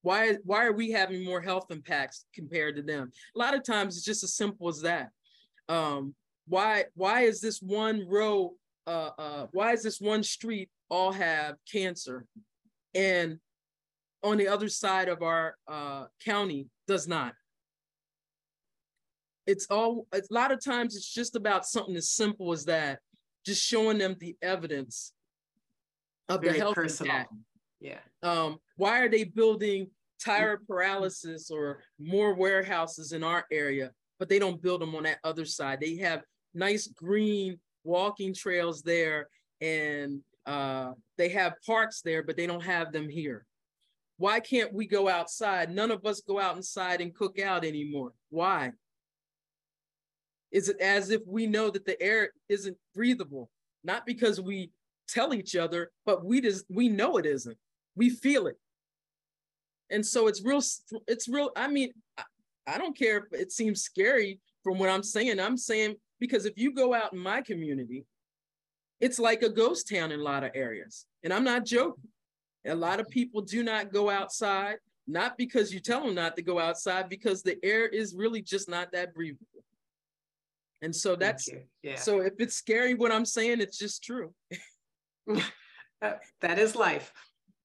why 0.02 0.36
why 0.44 0.66
are 0.66 0.72
we 0.72 0.92
having 0.92 1.24
more 1.24 1.42
health 1.42 1.66
impacts 1.70 2.26
compared 2.34 2.76
to 2.76 2.82
them 2.82 3.12
a 3.36 3.40
lot 3.40 3.56
of 3.56 3.64
times 3.64 3.96
it's 3.98 4.06
just 4.06 4.24
as 4.24 4.34
simple 4.34 4.68
as 4.68 4.82
that 4.82 5.10
um, 5.68 6.14
why 6.48 6.86
why 6.96 7.22
is 7.22 7.42
this 7.42 7.62
one 7.62 8.06
row 8.08 8.54
uh, 8.88 9.10
uh, 9.18 9.48
why 9.52 9.74
is 9.74 9.84
this 9.84 10.00
one 10.00 10.24
street 10.24 10.70
all 10.90 11.12
have 11.12 11.56
cancer 11.72 12.26
and 12.96 13.38
on 14.24 14.38
the 14.38 14.48
other 14.48 14.70
side 14.70 15.08
of 15.10 15.22
our 15.22 15.56
uh, 15.68 16.06
county 16.24 16.68
does 16.88 17.08
not 17.08 17.34
it's 19.50 19.66
all 19.72 20.06
a 20.14 20.22
lot 20.30 20.52
of 20.52 20.64
times 20.64 20.96
it's 20.96 21.12
just 21.12 21.36
about 21.36 21.66
something 21.66 21.96
as 21.96 22.12
simple 22.12 22.52
as 22.52 22.66
that 22.66 23.00
just 23.46 23.66
showing 23.66 23.98
them 23.98 24.16
the 24.20 24.36
evidence 24.44 25.14
of 26.28 26.42
Very 26.42 26.54
the 26.54 26.60
health 26.60 26.76
personal. 26.76 27.12
impact. 27.12 27.34
Yeah. 27.80 28.00
Um, 28.22 28.60
why 28.76 29.00
are 29.00 29.10
they 29.10 29.24
building 29.24 29.88
tire 30.24 30.62
pyrolysis 30.70 31.50
or 31.50 31.82
more 31.98 32.36
warehouses 32.36 33.12
in 33.12 33.24
our 33.24 33.46
area, 33.52 33.92
but 34.20 34.30
they 34.30 34.38
don't 34.38 34.62
build 34.62 34.82
them 34.82 34.94
on 34.94 35.04
that 35.04 35.18
other 35.24 35.46
side? 35.46 35.80
They 35.80 35.96
have 35.98 36.22
nice 36.54 36.88
green 36.88 37.60
walking 37.84 38.36
trails 38.36 38.84
there 38.84 39.30
and 39.62 40.20
uh, 40.46 40.92
they 41.18 41.30
have 41.30 41.56
parks 41.66 42.02
there, 42.02 42.22
but 42.22 42.38
they 42.38 42.46
don't 42.46 42.64
have 42.64 42.92
them 42.92 43.10
here. 43.10 43.46
Why 44.20 44.42
can't 44.42 44.74
we 44.74 44.86
go 44.86 45.08
outside? 45.08 45.74
None 45.74 45.92
of 45.92 46.06
us 46.06 46.20
go 46.20 46.42
out 46.42 46.58
inside 46.58 47.00
and 47.00 47.16
cook 47.16 47.40
out 47.40 47.64
anymore. 47.64 48.12
Why? 48.30 48.74
Is 50.52 50.68
it 50.68 50.82
as 50.82 51.10
if 51.10 51.22
we 51.26 51.48
know 51.48 51.70
that 51.70 51.86
the 51.86 52.00
air 52.02 52.32
isn't 52.50 52.76
breathable? 52.94 53.50
Not 53.82 54.06
because 54.06 54.42
we 54.42 54.72
tell 55.08 55.34
each 55.34 55.56
other, 55.56 55.92
but 56.06 56.26
we 56.26 56.42
just 56.42 56.66
we 56.70 56.90
know 56.90 57.16
it 57.16 57.26
isn't. 57.26 57.58
We 57.96 58.10
feel 58.10 58.48
it. 58.48 58.58
And 59.90 60.06
so 60.06 60.28
it's 60.28 60.44
real, 60.44 60.62
it's 61.08 61.30
real. 61.30 61.52
I 61.56 61.70
mean, 61.70 61.94
I, 62.18 62.24
I 62.68 62.78
don't 62.78 62.98
care 62.98 63.20
if 63.20 63.40
it 63.40 63.54
seems 63.54 63.84
scary 63.84 64.42
from 64.66 64.80
what 64.80 64.90
I'm 64.90 65.02
saying. 65.02 65.40
I'm 65.40 65.56
saying 65.56 65.96
because 66.20 66.46
if 66.46 66.58
you 66.58 66.74
go 66.74 66.94
out 66.94 67.14
in 67.14 67.20
my 67.20 67.42
community, 67.42 68.04
it's 69.00 69.18
like 69.18 69.44
a 69.44 69.50
ghost 69.50 69.90
town 69.90 70.12
in 70.12 70.20
a 70.20 70.24
lot 70.24 70.44
of 70.44 70.52
areas. 70.56 71.06
And 71.24 71.32
I'm 71.32 71.46
not 71.46 71.64
joking. 71.64 72.04
A 72.66 72.76
lot 72.76 73.00
of 73.00 73.10
people 73.10 73.42
do 73.42 73.64
not 73.64 73.92
go 73.92 74.10
outside, 74.10 74.78
not 75.08 75.38
because 75.38 75.74
you 75.74 75.80
tell 75.80 76.06
them 76.06 76.16
not 76.16 76.36
to 76.36 76.42
go 76.42 76.60
outside, 76.60 77.10
because 77.10 77.42
the 77.42 77.58
air 77.64 77.88
is 77.88 78.14
really 78.14 78.42
just 78.42 78.70
not 78.70 78.92
that 78.92 79.14
breathable. 79.14 79.46
And 80.82 80.96
so 80.96 81.16
that's 81.16 81.50
yeah. 81.84 81.98
so 81.98 82.22
if 82.22 82.34
it's 82.40 82.56
scary 82.56 82.94
what 82.94 83.12
I'm 83.12 83.26
saying, 83.26 83.60
it's 83.60 83.78
just 83.78 84.04
true. 84.04 84.34
that 86.02 86.60
is 86.60 86.76
life. 86.76 87.14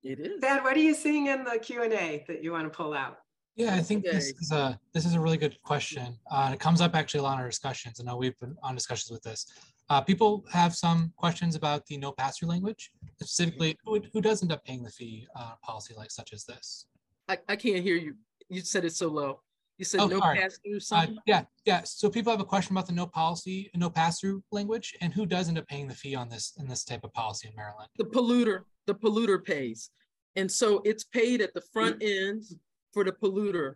It 0.02 0.20
is. 0.20 0.40
Thad, 0.40 0.62
what 0.62 0.76
are 0.76 0.80
you 0.80 0.94
seeing 0.94 1.28
in 1.28 1.44
the 1.44 1.59
Q 1.59 1.83
and 1.83 1.92
A 1.92 2.24
that 2.28 2.42
you 2.42 2.52
want 2.52 2.64
to 2.64 2.76
pull 2.76 2.92
out? 2.92 3.18
Yeah, 3.57 3.74
I 3.74 3.80
think 3.80 4.04
this 4.04 4.33
is 4.40 4.50
a 4.50 4.78
this 4.92 5.07
is 5.07 5.14
a 5.14 5.20
really 5.20 5.37
good 5.37 5.57
question. 5.62 6.18
Uh, 6.30 6.50
it 6.52 6.61
comes 6.61 6.80
up 6.80 6.96
actually 6.96 7.20
a 7.20 7.22
lot 7.22 7.35
in 7.35 7.40
our 7.40 7.48
discussions. 7.48 8.00
I 8.00 8.04
know 8.04 8.16
we've 8.16 8.38
been 8.40 8.57
on 8.62 8.74
discussions 8.74 9.12
with 9.12 9.22
this. 9.22 9.46
Uh, 9.90 10.01
people 10.01 10.44
have 10.51 10.75
some 10.75 11.12
questions 11.16 11.55
about 11.55 11.85
the 11.87 11.97
no 11.99 12.11
pass-through 12.12 12.49
language, 12.49 12.90
specifically 13.20 13.77
who, 13.85 14.01
who 14.12 14.20
does 14.20 14.42
end 14.42 14.53
up 14.53 14.64
paying 14.64 14.83
the 14.83 14.90
fee 14.90 15.27
uh, 15.37 15.53
policy 15.62 15.94
like 15.97 16.11
such 16.11 16.33
as 16.33 16.44
this. 16.44 16.87
I, 17.29 17.38
I 17.49 17.57
can't 17.57 17.83
hear 17.83 17.97
you. 17.97 18.14
You 18.49 18.61
said 18.61 18.85
it 18.85 18.94
so 18.94 19.09
low. 19.09 19.40
You 19.77 19.85
said 19.85 20.01
Oh, 20.01 20.07
no 20.07 20.20
sorry. 20.20 20.38
pass 20.38 20.59
through 20.64 20.79
Uh, 20.92 21.07
yeah, 21.27 21.42
yeah. 21.64 21.83
So 21.85 22.09
people 22.09 22.31
have 22.31 22.40
a 22.40 22.44
question 22.44 22.75
about 22.75 22.87
the 22.87 22.92
no 22.92 23.07
policy, 23.07 23.70
no 23.75 23.90
pass-through 23.90 24.42
language, 24.53 24.94
and 25.01 25.12
who 25.12 25.27
does 25.27 25.49
end 25.49 25.59
up 25.59 25.66
paying 25.66 25.88
the 25.88 25.94
fee 25.94 26.14
on 26.14 26.29
this 26.29 26.53
in 26.59 26.66
this 26.68 26.85
type 26.85 27.05
of 27.05 27.12
policy 27.12 27.49
in 27.49 27.55
Maryland. 27.57 27.88
The 27.99 28.05
polluter, 28.05 28.61
the 28.87 28.94
polluter 28.94 29.44
pays. 29.44 29.90
And 30.37 30.51
so 30.51 30.81
it's 30.85 31.05
paid 31.05 31.40
at 31.42 31.55
the 31.55 31.62
front 31.73 32.03
end 32.03 32.44
for 32.92 33.05
the 33.05 33.12
polluter. 33.12 33.75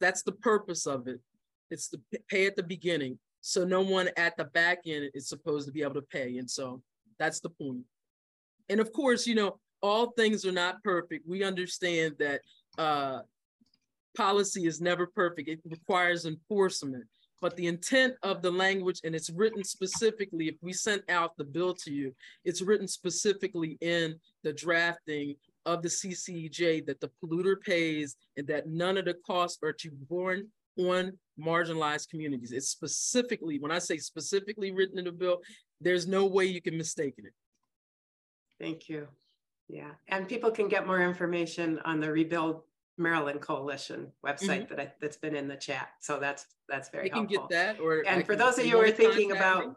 That's 0.00 0.22
the 0.22 0.32
purpose 0.32 0.86
of 0.86 1.08
it. 1.08 1.20
It's 1.70 1.88
the 1.88 2.00
pay 2.28 2.46
at 2.46 2.56
the 2.56 2.62
beginning. 2.62 3.18
So 3.40 3.64
no 3.64 3.80
one 3.80 4.10
at 4.16 4.36
the 4.36 4.44
back 4.44 4.80
end 4.86 5.10
is 5.14 5.28
supposed 5.28 5.66
to 5.66 5.72
be 5.72 5.82
able 5.82 5.94
to 5.94 6.02
pay. 6.02 6.38
And 6.38 6.50
so 6.50 6.82
that's 7.18 7.40
the 7.40 7.50
point. 7.50 7.84
And 8.68 8.80
of 8.80 8.92
course, 8.92 9.26
you 9.26 9.34
know, 9.34 9.58
all 9.82 10.10
things 10.12 10.44
are 10.44 10.52
not 10.52 10.82
perfect. 10.82 11.26
We 11.26 11.42
understand 11.42 12.16
that 12.18 12.40
uh 12.78 13.20
policy 14.16 14.66
is 14.66 14.80
never 14.80 15.06
perfect. 15.06 15.48
It 15.48 15.60
requires 15.64 16.26
enforcement. 16.26 17.04
But 17.40 17.56
the 17.56 17.68
intent 17.68 18.14
of 18.22 18.42
the 18.42 18.50
language, 18.50 19.00
and 19.02 19.14
it's 19.14 19.30
written 19.30 19.64
specifically, 19.64 20.48
if 20.48 20.56
we 20.60 20.74
sent 20.74 21.08
out 21.08 21.36
the 21.36 21.44
bill 21.44 21.72
to 21.74 21.90
you, 21.90 22.14
it's 22.44 22.60
written 22.60 22.86
specifically 22.86 23.78
in 23.80 24.16
the 24.42 24.52
drafting 24.52 25.36
of 25.64 25.82
the 25.82 25.88
CCEJ 25.88 26.84
that 26.86 27.00
the 27.00 27.10
polluter 27.22 27.58
pays 27.58 28.16
and 28.36 28.46
that 28.46 28.68
none 28.68 28.98
of 28.98 29.06
the 29.06 29.14
costs 29.26 29.58
are 29.62 29.72
to 29.72 29.90
be 29.90 30.04
borne 30.08 30.48
on 30.76 31.18
marginalized 31.38 32.08
communities. 32.08 32.52
It's 32.52 32.68
specifically, 32.68 33.58
when 33.58 33.70
I 33.70 33.78
say 33.78 33.98
specifically 33.98 34.70
written 34.72 34.98
in 34.98 35.04
the 35.06 35.12
bill, 35.12 35.40
there's 35.80 36.06
no 36.06 36.26
way 36.26 36.44
you 36.44 36.60
can 36.60 36.76
mistake 36.76 37.14
it. 37.18 37.32
Thank 38.60 38.88
you. 38.88 39.08
Yeah, 39.68 39.92
and 40.08 40.28
people 40.28 40.50
can 40.50 40.68
get 40.68 40.86
more 40.86 41.00
information 41.00 41.78
on 41.84 42.00
the 42.00 42.10
Rebuild 42.10 42.62
Maryland 42.98 43.40
Coalition 43.40 44.08
website 44.26 44.68
that 44.68 44.80
I, 44.80 44.92
that's 45.00 45.16
been 45.16 45.36
in 45.36 45.48
the 45.48 45.56
chat. 45.56 45.90
So 46.00 46.18
that's, 46.18 46.44
that's 46.68 46.88
very 46.90 47.04
You 47.06 47.10
can 47.10 47.18
helpful. 47.28 47.48
get 47.48 47.76
that 47.76 47.80
or. 47.80 48.02
I 48.06 48.14
And 48.14 48.26
for 48.26 48.36
those 48.36 48.58
of 48.58 48.66
you 48.66 48.72
you 48.72 48.76
who 48.78 48.88
are 48.88 48.90
thinking 48.90 49.32
about, 49.32 49.68
me? 49.68 49.74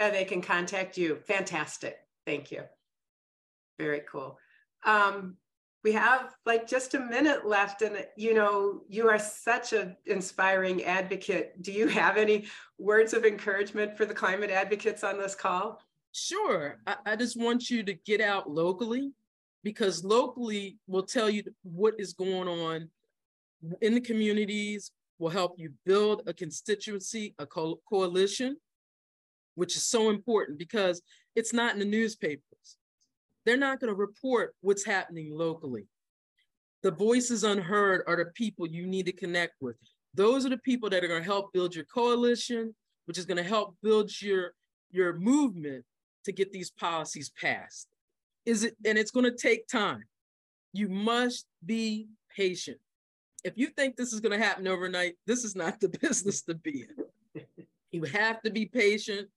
uh, 0.00 0.10
they 0.10 0.24
can 0.24 0.40
contact 0.40 0.96
you. 0.96 1.16
Fantastic. 1.26 1.98
Thank 2.24 2.52
you. 2.52 2.62
Very 3.78 4.02
cool. 4.10 4.38
Um, 4.86 5.36
we 5.84 5.92
have 5.92 6.34
like 6.46 6.66
just 6.66 6.94
a 6.94 6.98
minute 6.98 7.46
left 7.46 7.82
and 7.82 8.04
you 8.16 8.32
know, 8.32 8.80
you 8.88 9.08
are 9.08 9.18
such 9.18 9.74
an 9.74 9.96
inspiring 10.06 10.82
advocate. 10.84 11.62
Do 11.62 11.70
you 11.70 11.86
have 11.88 12.16
any 12.16 12.46
words 12.78 13.12
of 13.12 13.24
encouragement 13.24 13.96
for 13.96 14.06
the 14.06 14.14
climate 14.14 14.50
advocates 14.50 15.04
on 15.04 15.18
this 15.18 15.34
call? 15.34 15.80
Sure. 16.12 16.78
I, 16.86 16.96
I 17.04 17.16
just 17.16 17.38
want 17.38 17.70
you 17.70 17.82
to 17.82 17.92
get 17.92 18.22
out 18.22 18.50
locally 18.50 19.12
because 19.62 20.02
locally 20.02 20.78
will 20.86 21.02
tell 21.02 21.28
you 21.28 21.42
what 21.62 21.94
is 21.98 22.14
going 22.14 22.48
on 22.48 22.88
in 23.82 23.94
the 23.94 24.00
communities, 24.00 24.90
will 25.18 25.30
help 25.30 25.54
you 25.58 25.72
build 25.84 26.22
a 26.26 26.32
constituency, 26.32 27.34
a 27.38 27.46
co- 27.46 27.80
coalition, 27.88 28.56
which 29.54 29.76
is 29.76 29.84
so 29.84 30.10
important 30.10 30.58
because 30.58 31.02
it's 31.36 31.52
not 31.52 31.74
in 31.74 31.78
the 31.78 31.84
newspapers. 31.84 32.78
They're 33.44 33.56
not 33.56 33.80
going 33.80 33.92
to 33.92 33.98
report 33.98 34.54
what's 34.60 34.84
happening 34.84 35.30
locally. 35.32 35.86
The 36.82 36.90
voices 36.90 37.44
unheard 37.44 38.02
are 38.06 38.16
the 38.16 38.30
people 38.34 38.66
you 38.66 38.86
need 38.86 39.06
to 39.06 39.12
connect 39.12 39.54
with. 39.60 39.76
Those 40.14 40.46
are 40.46 40.50
the 40.50 40.58
people 40.58 40.90
that 40.90 41.02
are 41.02 41.08
going 41.08 41.22
to 41.22 41.26
help 41.26 41.52
build 41.52 41.74
your 41.74 41.84
coalition, 41.84 42.74
which 43.06 43.18
is 43.18 43.26
going 43.26 43.36
to 43.36 43.48
help 43.48 43.76
build 43.82 44.10
your, 44.20 44.52
your 44.90 45.14
movement 45.14 45.84
to 46.24 46.32
get 46.32 46.52
these 46.52 46.70
policies 46.70 47.30
passed. 47.40 47.88
Is 48.46 48.64
it, 48.64 48.76
and 48.84 48.98
it's 48.98 49.10
going 49.10 49.24
to 49.24 49.36
take 49.36 49.66
time. 49.66 50.04
You 50.72 50.88
must 50.88 51.46
be 51.64 52.08
patient. 52.36 52.78
If 53.44 53.54
you 53.56 53.68
think 53.68 53.96
this 53.96 54.12
is 54.12 54.20
going 54.20 54.38
to 54.38 54.44
happen 54.44 54.66
overnight, 54.66 55.14
this 55.26 55.44
is 55.44 55.54
not 55.54 55.80
the 55.80 55.88
business 56.00 56.42
to 56.42 56.54
be 56.54 56.86
in. 57.34 57.42
You 57.90 58.02
have 58.04 58.42
to 58.42 58.50
be 58.50 58.66
patient. 58.66 59.28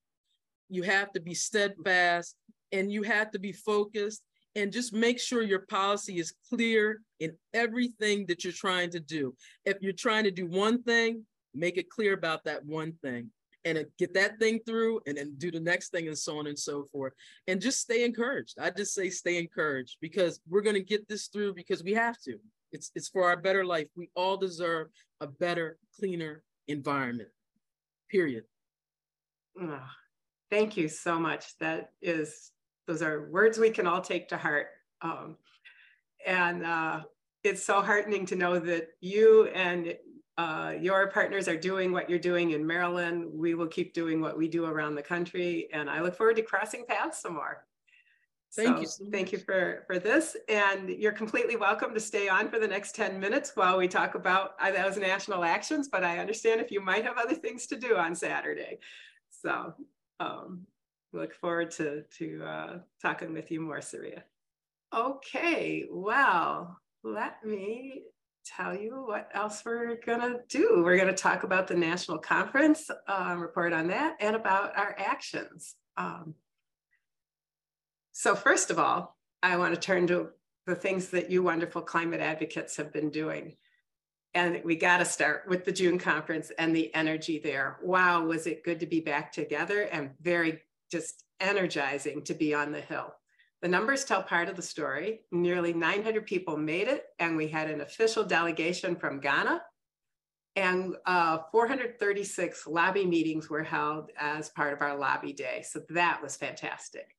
You 0.68 0.82
have 0.82 1.12
to 1.12 1.20
be 1.20 1.34
steadfast 1.34 2.36
and 2.72 2.92
you 2.92 3.02
have 3.02 3.30
to 3.32 3.38
be 3.38 3.52
focused 3.52 4.22
and 4.54 4.72
just 4.72 4.92
make 4.92 5.20
sure 5.20 5.42
your 5.42 5.66
policy 5.66 6.18
is 6.18 6.34
clear 6.48 7.00
in 7.20 7.32
everything 7.54 8.26
that 8.26 8.44
you're 8.44 8.52
trying 8.52 8.90
to 8.90 9.00
do. 9.00 9.34
If 9.64 9.78
you're 9.80 9.92
trying 9.92 10.24
to 10.24 10.30
do 10.30 10.46
one 10.46 10.82
thing, 10.82 11.24
make 11.54 11.76
it 11.76 11.90
clear 11.90 12.14
about 12.14 12.44
that 12.44 12.64
one 12.64 12.92
thing 13.02 13.30
and 13.64 13.84
get 13.98 14.14
that 14.14 14.38
thing 14.38 14.60
through 14.66 15.00
and 15.06 15.16
then 15.16 15.34
do 15.38 15.50
the 15.50 15.60
next 15.60 15.90
thing 15.90 16.06
and 16.08 16.18
so 16.18 16.38
on 16.38 16.46
and 16.46 16.58
so 16.58 16.84
forth. 16.90 17.12
And 17.46 17.60
just 17.60 17.80
stay 17.80 18.04
encouraged. 18.04 18.56
I 18.60 18.70
just 18.70 18.94
say 18.94 19.10
stay 19.10 19.38
encouraged 19.38 19.98
because 20.00 20.40
we're 20.48 20.62
going 20.62 20.76
to 20.76 20.82
get 20.82 21.08
this 21.08 21.26
through 21.28 21.54
because 21.54 21.82
we 21.82 21.92
have 21.94 22.18
to. 22.22 22.38
It's, 22.72 22.90
it's 22.94 23.08
for 23.08 23.24
our 23.24 23.36
better 23.36 23.64
life. 23.64 23.88
We 23.96 24.10
all 24.14 24.36
deserve 24.36 24.88
a 25.20 25.26
better, 25.26 25.78
cleaner 25.98 26.42
environment, 26.68 27.30
period. 28.10 28.44
Thank 30.50 30.76
you 30.76 30.88
so 30.88 31.18
much. 31.18 31.56
That 31.58 31.90
is, 32.00 32.52
those 32.88 33.02
are 33.02 33.28
words 33.30 33.58
we 33.58 33.70
can 33.70 33.86
all 33.86 34.00
take 34.00 34.28
to 34.30 34.36
heart. 34.36 34.68
Um, 35.02 35.36
and 36.26 36.64
uh, 36.64 37.02
it's 37.44 37.62
so 37.62 37.82
heartening 37.82 38.24
to 38.26 38.34
know 38.34 38.58
that 38.58 38.88
you 39.00 39.44
and 39.48 39.94
uh, 40.38 40.72
your 40.80 41.08
partners 41.08 41.48
are 41.48 41.56
doing 41.56 41.92
what 41.92 42.08
you're 42.08 42.18
doing 42.18 42.52
in 42.52 42.66
Maryland. 42.66 43.26
We 43.30 43.54
will 43.54 43.66
keep 43.66 43.92
doing 43.92 44.22
what 44.22 44.38
we 44.38 44.48
do 44.48 44.64
around 44.64 44.94
the 44.94 45.02
country. 45.02 45.68
And 45.72 45.90
I 45.90 46.00
look 46.00 46.16
forward 46.16 46.36
to 46.36 46.42
crossing 46.42 46.86
paths 46.86 47.20
some 47.20 47.34
more. 47.34 47.66
Thank 48.56 48.80
you 48.80 48.86
So 48.86 49.04
so 49.04 49.10
Thank 49.10 49.32
you 49.32 49.38
for, 49.38 49.84
for 49.86 49.98
this. 49.98 50.34
And 50.48 50.88
you're 50.88 51.12
completely 51.12 51.56
welcome 51.56 51.92
to 51.92 52.00
stay 52.00 52.28
on 52.28 52.48
for 52.48 52.58
the 52.58 52.68
next 52.68 52.94
10 52.94 53.20
minutes 53.20 53.52
while 53.54 53.76
we 53.76 53.86
talk 53.86 54.14
about 54.14 54.52
uh, 54.60 54.70
those 54.70 54.96
national 54.96 55.44
actions, 55.44 55.88
but 55.88 56.02
I 56.02 56.18
understand 56.18 56.62
if 56.62 56.70
you 56.70 56.80
might 56.80 57.04
have 57.04 57.18
other 57.18 57.34
things 57.34 57.66
to 57.66 57.76
do 57.76 57.96
on 57.96 58.14
Saturday. 58.14 58.78
So 59.28 59.74
um, 60.20 60.66
look 61.12 61.34
forward 61.34 61.70
to, 61.72 62.02
to 62.18 62.44
uh, 62.44 62.78
talking 63.00 63.32
with 63.32 63.50
you 63.50 63.60
more, 63.60 63.78
Sarahia. 63.78 64.22
Okay, 64.94 65.86
well, 65.90 66.78
let 67.04 67.44
me 67.44 68.02
tell 68.44 68.74
you 68.74 69.04
what 69.06 69.28
else 69.34 69.62
we're 69.64 69.96
gonna 70.04 70.36
do. 70.48 70.82
We're 70.84 70.96
gonna 70.96 71.12
talk 71.12 71.42
about 71.42 71.68
the 71.68 71.74
national 71.74 72.18
conference, 72.18 72.90
um, 73.06 73.40
report 73.40 73.72
on 73.72 73.88
that, 73.88 74.16
and 74.20 74.34
about 74.34 74.76
our 74.76 74.94
actions. 74.98 75.74
Um, 75.96 76.34
so 78.12 78.34
first 78.34 78.70
of 78.70 78.78
all, 78.78 79.16
I 79.42 79.56
want 79.58 79.74
to 79.74 79.80
turn 79.80 80.06
to 80.08 80.30
the 80.66 80.74
things 80.74 81.08
that 81.10 81.30
you 81.30 81.42
wonderful 81.42 81.82
climate 81.82 82.20
advocates 82.20 82.76
have 82.76 82.92
been 82.92 83.10
doing. 83.10 83.56
And 84.34 84.60
we 84.64 84.76
got 84.76 84.98
to 84.98 85.04
start 85.04 85.44
with 85.48 85.64
the 85.64 85.72
June 85.72 85.98
conference 85.98 86.52
and 86.58 86.74
the 86.74 86.94
energy 86.94 87.38
there. 87.38 87.78
Wow, 87.82 88.24
was 88.26 88.46
it 88.46 88.64
good 88.64 88.80
to 88.80 88.86
be 88.86 89.00
back 89.00 89.32
together 89.32 89.82
and 89.82 90.10
very 90.20 90.60
just 90.90 91.24
energizing 91.40 92.22
to 92.24 92.34
be 92.34 92.54
on 92.54 92.72
the 92.72 92.80
Hill. 92.80 93.14
The 93.60 93.68
numbers 93.68 94.04
tell 94.04 94.22
part 94.22 94.48
of 94.48 94.56
the 94.56 94.62
story. 94.62 95.20
Nearly 95.32 95.72
900 95.72 96.26
people 96.26 96.56
made 96.56 96.86
it, 96.88 97.06
and 97.18 97.36
we 97.36 97.48
had 97.48 97.68
an 97.68 97.80
official 97.80 98.24
delegation 98.24 98.94
from 98.94 99.20
Ghana. 99.20 99.62
And 100.54 100.96
uh, 101.06 101.38
436 101.52 102.66
lobby 102.66 103.04
meetings 103.04 103.48
were 103.48 103.62
held 103.62 104.10
as 104.18 104.48
part 104.50 104.72
of 104.72 104.82
our 104.82 104.96
lobby 104.96 105.32
day. 105.32 105.64
So 105.68 105.82
that 105.90 106.20
was 106.22 106.36
fantastic. 106.36 107.14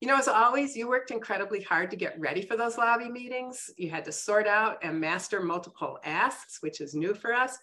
You 0.00 0.08
know, 0.08 0.16
as 0.16 0.26
always, 0.26 0.76
you 0.76 0.88
worked 0.88 1.12
incredibly 1.12 1.62
hard 1.62 1.90
to 1.92 1.96
get 1.96 2.18
ready 2.18 2.42
for 2.42 2.56
those 2.56 2.76
lobby 2.76 3.08
meetings. 3.08 3.70
You 3.76 3.90
had 3.90 4.04
to 4.06 4.12
sort 4.12 4.48
out 4.48 4.78
and 4.82 5.00
master 5.00 5.40
multiple 5.40 6.00
asks, 6.04 6.60
which 6.60 6.80
is 6.80 6.92
new 6.92 7.14
for 7.14 7.32
us, 7.32 7.56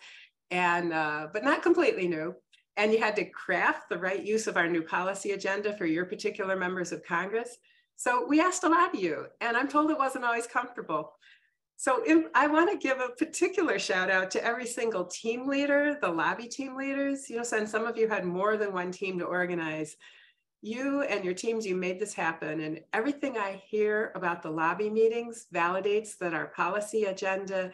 and 0.50 0.94
uh, 0.94 1.28
but 1.34 1.44
not 1.44 1.64
completely 1.64 2.08
new. 2.08 2.34
And 2.80 2.94
you 2.94 3.00
had 3.00 3.18
to 3.18 3.26
craft 3.26 3.90
the 3.90 3.98
right 3.98 4.26
use 4.26 4.48
of 4.48 4.56
our 4.56 4.70
new 4.70 4.82
policy 4.82 5.32
agenda 5.32 5.76
for 5.76 5.86
your 5.86 6.06
particular 6.06 6.56
members 6.56 6.94
of 6.94 7.04
Congress. 7.04 7.58
So 7.98 8.26
we 8.26 8.40
asked 8.40 8.64
a 8.64 8.70
lot 8.70 8.94
of 8.94 8.98
you, 8.98 9.26
and 9.42 9.58
I'm 9.58 9.68
told 9.68 9.92
it 9.92 9.98
wasn't 9.98 10.24
always 10.24 10.48
comfortable. 10.48 11.12
So 11.76 12.06
in, 12.06 12.28
I 12.34 12.48
want 12.48 12.72
to 12.72 12.78
give 12.78 13.02
a 13.02 13.10
particular 13.10 13.80
shout 13.80 14.10
out 14.10 14.32
to 14.32 14.46
every 14.46 14.66
single 14.66 15.04
team 15.04 15.46
leader, 15.46 15.98
the 16.02 16.08
lobby 16.08 16.48
team 16.48 16.78
leaders. 16.78 17.30
You 17.30 17.36
know, 17.36 17.44
since 17.44 17.70
some 17.70 17.86
of 17.86 17.98
you 17.98 18.08
had 18.08 18.24
more 18.24 18.56
than 18.56 18.72
one 18.72 18.94
team 18.94 19.20
to 19.20 19.26
organize, 19.26 19.98
you 20.62 21.02
and 21.02 21.26
your 21.26 21.34
teams, 21.34 21.66
you 21.66 21.76
made 21.76 22.00
this 22.00 22.14
happen. 22.14 22.62
And 22.62 22.80
everything 22.94 23.38
I 23.38 23.62
hear 23.68 24.14
about 24.16 24.42
the 24.42 24.52
lobby 24.52 24.90
meetings 24.90 25.48
validates 25.54 26.18
that 26.20 26.34
our 26.34 26.48
policy 26.48 27.04
agenda 27.04 27.74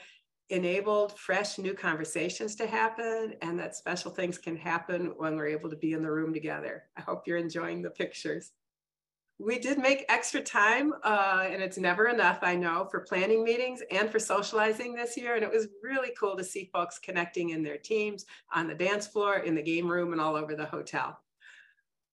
enabled 0.49 1.17
fresh 1.17 1.57
new 1.57 1.73
conversations 1.73 2.55
to 2.55 2.67
happen 2.67 3.33
and 3.41 3.59
that 3.59 3.75
special 3.75 4.11
things 4.11 4.37
can 4.37 4.55
happen 4.55 5.13
when 5.17 5.35
we're 5.35 5.47
able 5.47 5.69
to 5.69 5.75
be 5.75 5.93
in 5.93 6.03
the 6.03 6.11
room 6.11 6.33
together. 6.33 6.83
I 6.95 7.01
hope 7.01 7.23
you're 7.25 7.37
enjoying 7.37 7.81
the 7.81 7.89
pictures. 7.89 8.51
We 9.37 9.59
did 9.59 9.79
make 9.79 10.05
extra 10.07 10.39
time, 10.39 10.93
uh, 11.03 11.45
and 11.49 11.61
it's 11.61 11.77
never 11.77 12.07
enough, 12.07 12.39
I 12.41 12.55
know, 12.55 12.87
for 12.89 13.01
planning 13.01 13.43
meetings 13.43 13.81
and 13.91 14.09
for 14.09 14.19
socializing 14.19 14.95
this 14.95 15.17
year. 15.17 15.35
And 15.35 15.43
it 15.43 15.51
was 15.51 15.67
really 15.83 16.11
cool 16.17 16.37
to 16.37 16.43
see 16.43 16.69
folks 16.71 16.99
connecting 16.99 17.49
in 17.49 17.61
their 17.61 17.77
teams, 17.77 18.25
on 18.53 18.67
the 18.67 18.75
dance 18.75 19.07
floor, 19.07 19.39
in 19.39 19.53
the 19.53 19.61
game 19.61 19.91
room, 19.91 20.13
and 20.13 20.21
all 20.21 20.37
over 20.37 20.55
the 20.55 20.65
hotel. 20.65 21.19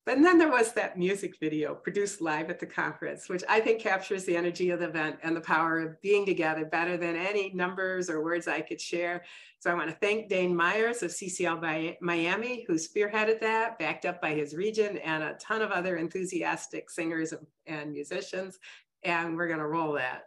But 0.05 0.21
then 0.21 0.37
there 0.37 0.51
was 0.51 0.73
that 0.73 0.99
music 0.99 1.39
video 1.39 1.77
produced 1.77 2.21
live 2.21 2.51
at 2.51 2.59
the 2.59 2.67
conference, 2.67 3.29
which 3.29 3.45
I 3.49 3.61
think 3.61 3.81
captures 3.81 4.25
the 4.25 4.37
energy 4.37 4.71
of 4.71 4.81
the 4.81 4.89
event 4.89 5.19
and 5.23 5.37
the 5.37 5.41
power 5.41 5.79
of 5.79 6.01
being 6.01 6.27
together 6.27 6.65
better 6.65 6.97
than 6.97 7.15
any 7.15 7.53
numbers 7.55 8.11
or 8.11 8.25
words 8.25 8.49
I 8.49 8.63
could 8.63 8.81
share. 8.81 9.23
So 9.61 9.71
I 9.71 9.75
want 9.75 9.91
to 9.91 9.97
thank 9.97 10.29
Dane 10.29 10.57
Myers 10.57 11.05
of 11.05 11.13
CCL 11.13 11.97
Miami, 12.01 12.65
who 12.67 12.75
spearheaded 12.75 13.41
that, 13.43 13.79
backed 13.79 14.05
up 14.05 14.21
by 14.21 14.35
his 14.35 14.57
region 14.57 14.99
and 14.99 15.23
a 15.23 15.35
ton 15.35 15.63
of 15.63 15.71
other 15.71 15.97
enthusiastic 15.97 16.91
singers 16.91 17.33
and 17.67 17.93
musicians. 17.93 18.59
And 19.05 19.37
we're 19.37 19.47
going 19.47 19.61
to 19.61 19.67
roll 19.69 19.93
that. 19.93 20.25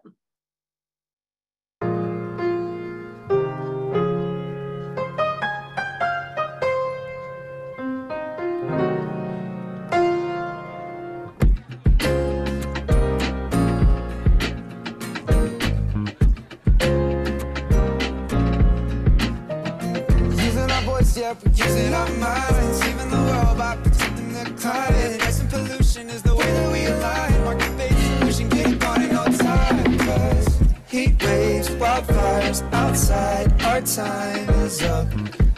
Up, 21.17 21.43
we're 21.45 21.51
using 21.51 21.93
our 21.93 22.09
minds, 22.17 22.79
saving 22.81 23.09
the 23.09 23.15
world 23.15 23.57
by 23.57 23.77
protecting 23.77 24.33
the 24.33 24.43
climate. 24.59 25.21
Rising 25.21 25.47
pollution 25.47 26.09
is 26.09 26.21
the 26.21 26.35
way 26.35 26.45
that 26.45 26.71
we 26.73 26.85
align. 26.85 27.43
Market-based 27.45 28.19
solution, 28.19 28.49
get 28.49 28.79
gone 28.79 29.01
in 29.01 29.09
no 29.13 29.23
time. 29.25 29.97
Cause 29.99 30.59
heat 30.87 31.21
waves, 31.23 31.69
wildfires 31.69 32.61
outside, 32.73 33.51
our 33.63 33.81
time 33.81 34.49
is 34.61 34.81
up. 34.83 35.07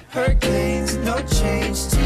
Hurricanes, 0.10 0.98
no 0.98 1.18
change 1.26 1.97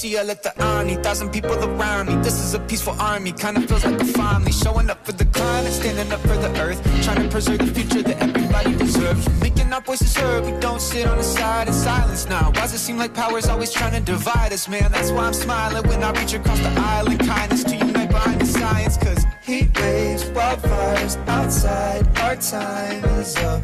CCL 0.00 0.30
at 0.30 0.42
the 0.42 0.64
army. 0.64 0.94
thousand 0.94 1.30
people 1.30 1.52
around 1.52 2.06
me. 2.08 2.14
This 2.22 2.42
is 2.42 2.54
a 2.54 2.58
peaceful 2.60 2.96
army, 2.98 3.32
kinda 3.32 3.60
feels 3.68 3.84
like 3.84 4.00
a 4.00 4.04
family. 4.04 4.50
Showing 4.50 4.88
up 4.88 5.04
for 5.04 5.12
the 5.12 5.26
climate, 5.26 5.72
standing 5.72 6.10
up 6.10 6.20
for 6.20 6.36
the 6.38 6.50
earth. 6.58 6.80
Trying 7.02 7.22
to 7.22 7.28
preserve 7.28 7.58
the 7.58 7.66
future 7.66 8.02
that 8.02 8.18
everybody 8.22 8.74
deserves. 8.76 9.28
Making 9.42 9.70
our 9.74 9.82
voices 9.82 10.16
heard, 10.16 10.46
we 10.46 10.52
don't 10.52 10.80
sit 10.80 11.06
on 11.06 11.18
the 11.18 11.22
side 11.22 11.68
in 11.68 11.74
silence 11.74 12.26
now. 12.26 12.46
Why 12.46 12.62
does 12.62 12.72
it 12.72 12.78
seem 12.78 12.96
like 12.96 13.12
power's 13.12 13.46
always 13.48 13.72
trying 13.72 13.92
to 13.92 14.00
divide 14.00 14.54
us, 14.54 14.68
man? 14.68 14.90
That's 14.90 15.10
why 15.10 15.26
I'm 15.26 15.34
smiling 15.34 15.86
when 15.86 16.02
I 16.02 16.12
reach 16.18 16.32
across 16.32 16.60
the 16.60 16.72
island. 16.96 17.20
Kindness 17.20 17.64
to 17.64 17.76
unite 17.76 18.10
behind 18.10 18.40
the 18.40 18.46
science, 18.46 18.96
cause 18.96 19.26
heat 19.42 19.68
waves, 19.78 20.24
wildfires 20.36 21.16
outside, 21.28 22.06
our 22.20 22.36
time 22.36 23.04
is 23.20 23.36
up. 23.36 23.60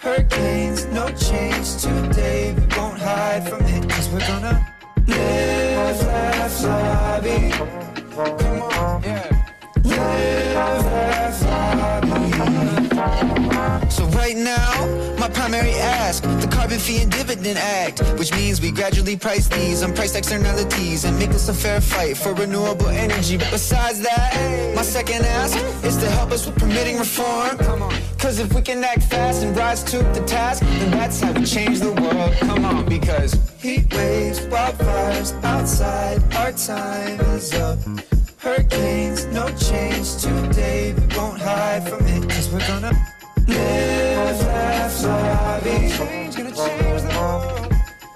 Hurricanes, 0.00 0.86
no 0.86 1.10
change 1.10 1.68
today. 1.82 2.54
We 2.56 2.64
won't 2.78 2.98
hide 2.98 3.46
from 3.46 3.62
it, 3.66 3.90
cause 3.90 4.08
we're 4.08 4.20
gonna 4.20 4.65
yeah. 8.16 9.36
So 13.88 14.04
right 14.06 14.36
now, 14.36 15.16
my 15.18 15.28
primary 15.28 15.72
ask, 15.72 16.22
the 16.22 16.48
Carbon 16.50 16.78
Fee 16.78 17.02
and 17.02 17.12
Dividend 17.12 17.58
Act, 17.58 18.00
which 18.18 18.32
means 18.32 18.60
we 18.60 18.70
gradually 18.70 19.16
price 19.16 19.48
these 19.48 19.82
on 19.82 19.94
price 19.94 20.14
externalities 20.14 21.04
and 21.04 21.18
make 21.18 21.30
this 21.30 21.48
a 21.48 21.54
fair 21.54 21.80
fight 21.80 22.16
for 22.16 22.32
renewable 22.34 22.88
energy. 22.88 23.36
But 23.36 23.50
besides 23.50 24.00
that, 24.00 24.72
my 24.74 24.82
second 24.82 25.24
ask 25.24 25.56
is 25.84 25.96
to 25.98 26.10
help 26.10 26.32
us 26.32 26.46
with 26.46 26.58
permitting 26.58 26.98
reform. 26.98 27.58
Come 27.58 27.82
on. 27.82 28.05
Cause 28.18 28.38
if 28.40 28.52
we 28.54 28.62
can 28.62 28.82
act 28.82 29.04
fast 29.04 29.44
and 29.44 29.56
rise 29.56 29.84
to 29.84 29.98
the 29.98 30.24
task, 30.26 30.62
then 30.62 30.90
that's 30.90 31.20
how 31.20 31.32
we 31.32 31.44
change 31.44 31.78
the 31.80 31.92
world. 31.92 32.32
Come 32.40 32.64
on, 32.64 32.84
because 32.88 33.34
heat 33.60 33.92
waves, 33.94 34.40
wildfires 34.40 35.32
outside, 35.44 36.22
our 36.34 36.50
time 36.52 37.20
is 37.36 37.54
up. 37.54 37.78
Hurricanes, 38.38 39.26
no 39.26 39.48
change 39.56 40.16
today. 40.16 40.94
We 40.94 41.16
won't 41.16 41.40
hide 41.40 41.88
from 41.88 42.04
it, 42.06 42.28
cause 42.28 42.50
we're 42.52 42.66
gonna 42.66 42.92
live, 43.46 44.40
laugh, 44.40 45.02
lobby. 45.04 45.90
Change, 45.96 46.36
gonna 46.36 46.52
change 46.52 47.02
the 47.02 47.08
world. 47.16 47.72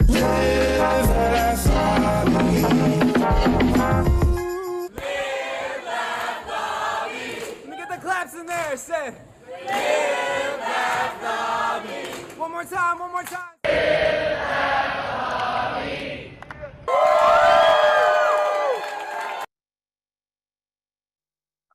Live, 0.09 0.79
laugh. 0.81 1.67
Let 7.63 7.69
me 7.69 7.77
get 7.77 7.89
the 7.89 7.97
claps 8.01 8.35
in 8.35 8.47
there, 8.47 8.77
say. 8.77 9.15
One 12.39 12.53
more 12.53 12.65
time, 12.65 12.99
one 13.01 13.11
more 13.11 13.25
time. 13.25 13.49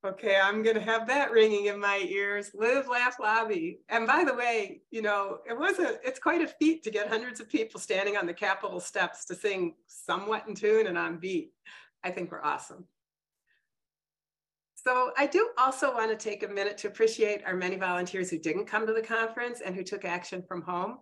Okay, 0.06 0.40
I'm 0.42 0.64
going 0.64 0.76
to 0.76 0.82
have 0.82 1.08
that 1.08 1.32
ringing 1.32 1.66
in 1.66 1.80
my 1.80 1.98
ears. 2.08 2.52
Live, 2.54 2.88
laugh, 2.88 3.18
lobby. 3.20 3.80
And 3.90 4.08
by 4.08 4.24
the 4.24 4.34
way, 4.34 4.82
you 4.92 5.02
know, 5.02 5.40
it 5.50 5.58
was 5.58 5.80
a, 5.80 6.00
it's 6.08 6.20
quite 6.20 6.42
a 6.42 6.48
feat 6.48 6.84
to 6.84 6.92
get 6.92 7.10
hundreds 7.10 7.42
of 7.42 7.50
people 7.50 7.80
standing 7.80 8.16
on 8.16 8.26
the 8.26 8.34
Capitol 8.34 8.80
steps 8.80 9.26
to 9.26 9.36
sing 9.36 9.74
somewhat 9.88 10.48
in 10.48 10.56
tune 10.56 10.88
and 10.88 10.98
on 10.98 11.18
beat. 11.18 11.52
I 12.04 12.12
think 12.12 12.32
we're 12.32 12.44
awesome. 12.44 12.86
So 14.86 15.12
I 15.18 15.26
do 15.26 15.50
also 15.58 15.92
want 15.96 16.12
to 16.12 16.16
take 16.16 16.44
a 16.44 16.48
minute 16.48 16.78
to 16.80 16.88
appreciate 16.88 17.44
our 17.44 17.56
many 17.56 17.76
volunteers 17.76 18.30
who 18.30 18.38
didn't 18.38 18.68
come 18.68 18.86
to 18.86 18.94
the 18.94 19.02
conference 19.02 19.62
and 19.62 19.76
who 19.76 19.84
took 19.84 20.06
action 20.06 20.44
from 20.48 20.62
home. 20.62 21.00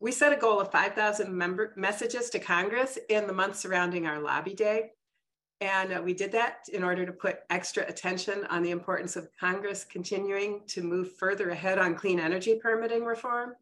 We 0.00 0.10
set 0.10 0.32
a 0.32 0.36
goal 0.36 0.58
of 0.58 0.72
5,000 0.72 1.32
member 1.32 1.72
messages 1.76 2.30
to 2.30 2.40
Congress 2.40 2.98
in 3.08 3.28
the 3.28 3.32
month 3.32 3.56
surrounding 3.56 4.08
our 4.08 4.20
lobby 4.20 4.54
day. 4.54 4.90
And 5.60 5.92
uh, 5.92 6.02
we 6.04 6.14
did 6.14 6.32
that 6.32 6.66
in 6.72 6.82
order 6.82 7.06
to 7.06 7.12
put 7.12 7.38
extra 7.48 7.86
attention 7.86 8.44
on 8.50 8.64
the 8.64 8.72
importance 8.72 9.14
of 9.14 9.28
Congress 9.38 9.84
continuing 9.84 10.62
to 10.66 10.82
move 10.82 11.16
further 11.16 11.50
ahead 11.50 11.78
on 11.78 11.94
clean 11.94 12.18
energy 12.18 12.58
permitting 12.60 13.04
reform. 13.04 13.54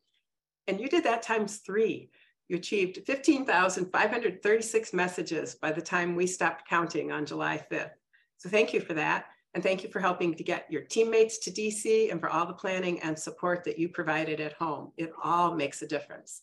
And 0.68 0.80
you 0.80 0.88
did 0.88 1.04
that 1.04 1.22
times 1.22 1.58
three. 1.58 2.08
You 2.48 2.56
achieved 2.56 3.00
15,536 3.06 4.94
messages 4.94 5.54
by 5.56 5.70
the 5.70 5.82
time 5.82 6.16
we 6.16 6.26
stopped 6.26 6.66
counting 6.66 7.12
on 7.12 7.26
July 7.26 7.62
5th. 7.70 7.90
So 8.38 8.48
thank 8.48 8.72
you 8.72 8.80
for 8.80 8.94
that. 8.94 9.26
And 9.54 9.62
thank 9.62 9.82
you 9.82 9.90
for 9.90 10.00
helping 10.00 10.34
to 10.34 10.44
get 10.44 10.70
your 10.70 10.82
teammates 10.82 11.38
to 11.38 11.50
DC 11.50 12.10
and 12.10 12.20
for 12.20 12.28
all 12.28 12.46
the 12.46 12.52
planning 12.52 13.00
and 13.00 13.18
support 13.18 13.64
that 13.64 13.78
you 13.78 13.88
provided 13.88 14.40
at 14.40 14.52
home. 14.52 14.92
It 14.96 15.12
all 15.22 15.54
makes 15.54 15.82
a 15.82 15.88
difference. 15.88 16.42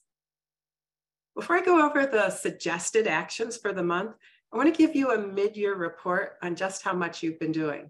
Before 1.35 1.55
I 1.55 1.61
go 1.61 1.85
over 1.85 2.05
the 2.05 2.29
suggested 2.29 3.07
actions 3.07 3.55
for 3.57 3.71
the 3.71 3.83
month, 3.83 4.15
I 4.51 4.57
want 4.57 4.73
to 4.73 4.77
give 4.77 4.95
you 4.95 5.11
a 5.11 5.17
mid-year 5.17 5.75
report 5.75 6.37
on 6.41 6.55
just 6.55 6.81
how 6.81 6.93
much 6.93 7.21
you've 7.21 7.39
been 7.39 7.51
doing. 7.51 7.89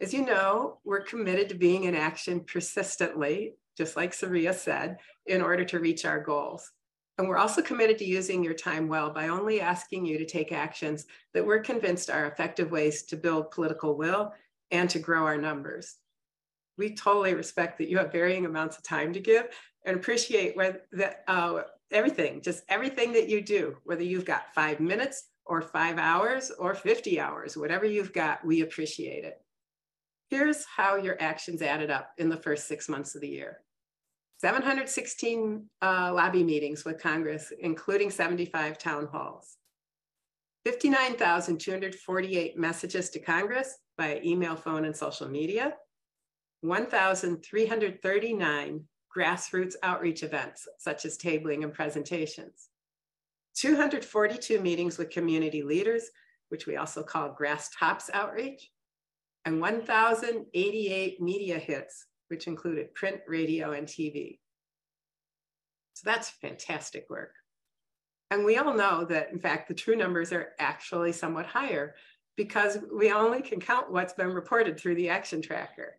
As 0.00 0.12
you 0.12 0.26
know, 0.26 0.80
we're 0.84 1.00
committed 1.00 1.48
to 1.48 1.54
being 1.54 1.84
in 1.84 1.94
action 1.94 2.40
persistently, 2.40 3.54
just 3.78 3.96
like 3.96 4.12
Sarahia 4.12 4.54
said, 4.54 4.98
in 5.26 5.40
order 5.40 5.64
to 5.64 5.78
reach 5.78 6.04
our 6.04 6.20
goals. 6.20 6.70
And 7.18 7.28
we're 7.28 7.38
also 7.38 7.62
committed 7.62 7.98
to 7.98 8.04
using 8.04 8.44
your 8.44 8.54
time 8.54 8.88
well 8.88 9.10
by 9.10 9.28
only 9.28 9.60
asking 9.60 10.04
you 10.04 10.18
to 10.18 10.26
take 10.26 10.52
actions 10.52 11.06
that 11.32 11.46
we're 11.46 11.60
convinced 11.60 12.10
are 12.10 12.26
effective 12.26 12.70
ways 12.70 13.04
to 13.04 13.16
build 13.16 13.50
political 13.50 13.96
will 13.96 14.32
and 14.70 14.90
to 14.90 14.98
grow 14.98 15.24
our 15.24 15.38
numbers. 15.38 15.96
We 16.76 16.94
totally 16.94 17.34
respect 17.34 17.78
that 17.78 17.88
you 17.88 17.96
have 17.98 18.12
varying 18.12 18.44
amounts 18.44 18.76
of 18.76 18.84
time 18.84 19.14
to 19.14 19.20
give 19.20 19.48
and 19.86 19.96
appreciate 19.96 20.56
where 20.56 20.82
uh, 21.26 21.62
everything, 21.90 22.42
just 22.42 22.64
everything 22.68 23.12
that 23.12 23.30
you 23.30 23.40
do, 23.40 23.78
whether 23.84 24.02
you've 24.02 24.26
got 24.26 24.54
five 24.54 24.78
minutes 24.78 25.28
or 25.46 25.62
five 25.62 25.96
hours 25.96 26.50
or 26.58 26.74
50 26.74 27.18
hours, 27.18 27.56
whatever 27.56 27.86
you've 27.86 28.12
got, 28.12 28.44
we 28.44 28.60
appreciate 28.60 29.24
it. 29.24 29.40
Here's 30.28 30.64
how 30.64 30.96
your 30.96 31.16
actions 31.20 31.62
added 31.62 31.90
up 31.90 32.10
in 32.18 32.28
the 32.28 32.36
first 32.36 32.66
six 32.66 32.88
months 32.88 33.14
of 33.14 33.20
the 33.20 33.28
year. 33.28 33.60
716 34.38 35.66
uh, 35.80 36.12
lobby 36.12 36.44
meetings 36.44 36.84
with 36.84 37.00
Congress, 37.00 37.52
including 37.58 38.10
75 38.10 38.76
town 38.78 39.08
halls. 39.10 39.56
59,248 40.66 42.58
messages 42.58 43.08
to 43.10 43.20
Congress 43.20 43.78
by 43.96 44.20
email, 44.24 44.56
phone, 44.56 44.84
and 44.84 44.96
social 44.96 45.28
media. 45.28 45.74
1,339 46.62 48.84
grassroots 49.16 49.74
outreach 49.82 50.22
events, 50.22 50.68
such 50.78 51.06
as 51.06 51.16
tabling 51.16 51.62
and 51.62 51.72
presentations. 51.72 52.68
242 53.56 54.60
meetings 54.60 54.98
with 54.98 55.10
community 55.10 55.62
leaders, 55.62 56.10
which 56.50 56.66
we 56.66 56.76
also 56.76 57.02
call 57.02 57.32
Grass 57.32 57.70
Tops 57.70 58.10
Outreach, 58.12 58.70
and 59.46 59.58
1,088 59.60 61.22
media 61.22 61.58
hits, 61.58 62.04
which 62.28 62.46
included 62.46 62.94
print, 62.94 63.20
radio, 63.26 63.72
and 63.72 63.86
TV. 63.86 64.38
So 65.94 66.02
that's 66.04 66.28
fantastic 66.28 67.06
work. 67.08 67.32
And 68.30 68.44
we 68.44 68.58
all 68.58 68.74
know 68.74 69.04
that, 69.04 69.30
in 69.32 69.38
fact, 69.38 69.68
the 69.68 69.74
true 69.74 69.96
numbers 69.96 70.32
are 70.32 70.48
actually 70.58 71.12
somewhat 71.12 71.46
higher 71.46 71.94
because 72.36 72.78
we 72.92 73.12
only 73.12 73.40
can 73.40 73.60
count 73.60 73.90
what's 73.90 74.12
been 74.12 74.32
reported 74.32 74.78
through 74.78 74.96
the 74.96 75.08
action 75.08 75.40
tracker. 75.40 75.98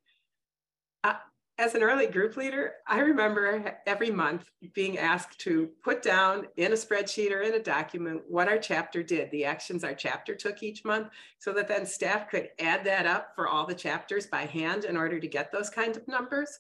Uh, 1.04 1.16
as 1.60 1.74
an 1.74 1.82
early 1.82 2.06
group 2.06 2.38
leader, 2.38 2.74
I 2.86 3.00
remember 3.00 3.76
every 3.88 4.12
month 4.12 4.52
being 4.74 5.00
asked 5.00 5.40
to 5.40 5.70
put 5.84 6.04
down 6.04 6.48
in 6.58 6.72
a 6.72 6.76
spreadsheet 6.76 7.32
or 7.32 7.42
in 7.42 7.56
a 7.56 7.60
document 7.60 8.22
what 8.28 8.48
our 8.48 8.60
chapter 8.60 9.02
did, 9.02 9.32
the 9.32 9.46
actions 9.46 9.84
our 9.84 9.96
chapter 9.96 10.36
took 10.36 10.62
each 10.62 10.86
month, 10.86 11.10
so 11.40 11.52
that 11.54 11.68
then 11.68 11.86
staff 11.88 12.30
could 12.30 12.50
add 12.60 12.84
that 12.86 13.08
up 13.08 13.32
for 13.36 13.48
all 13.48 13.66
the 13.66 13.74
chapters 13.74 14.28
by 14.28 14.46
hand 14.46 14.86
in 14.86 14.96
order 14.96 15.20
to 15.20 15.28
get 15.28 15.52
those 15.52 15.70
kinds 15.70 15.98
of 15.98 16.08
numbers. 16.08 16.60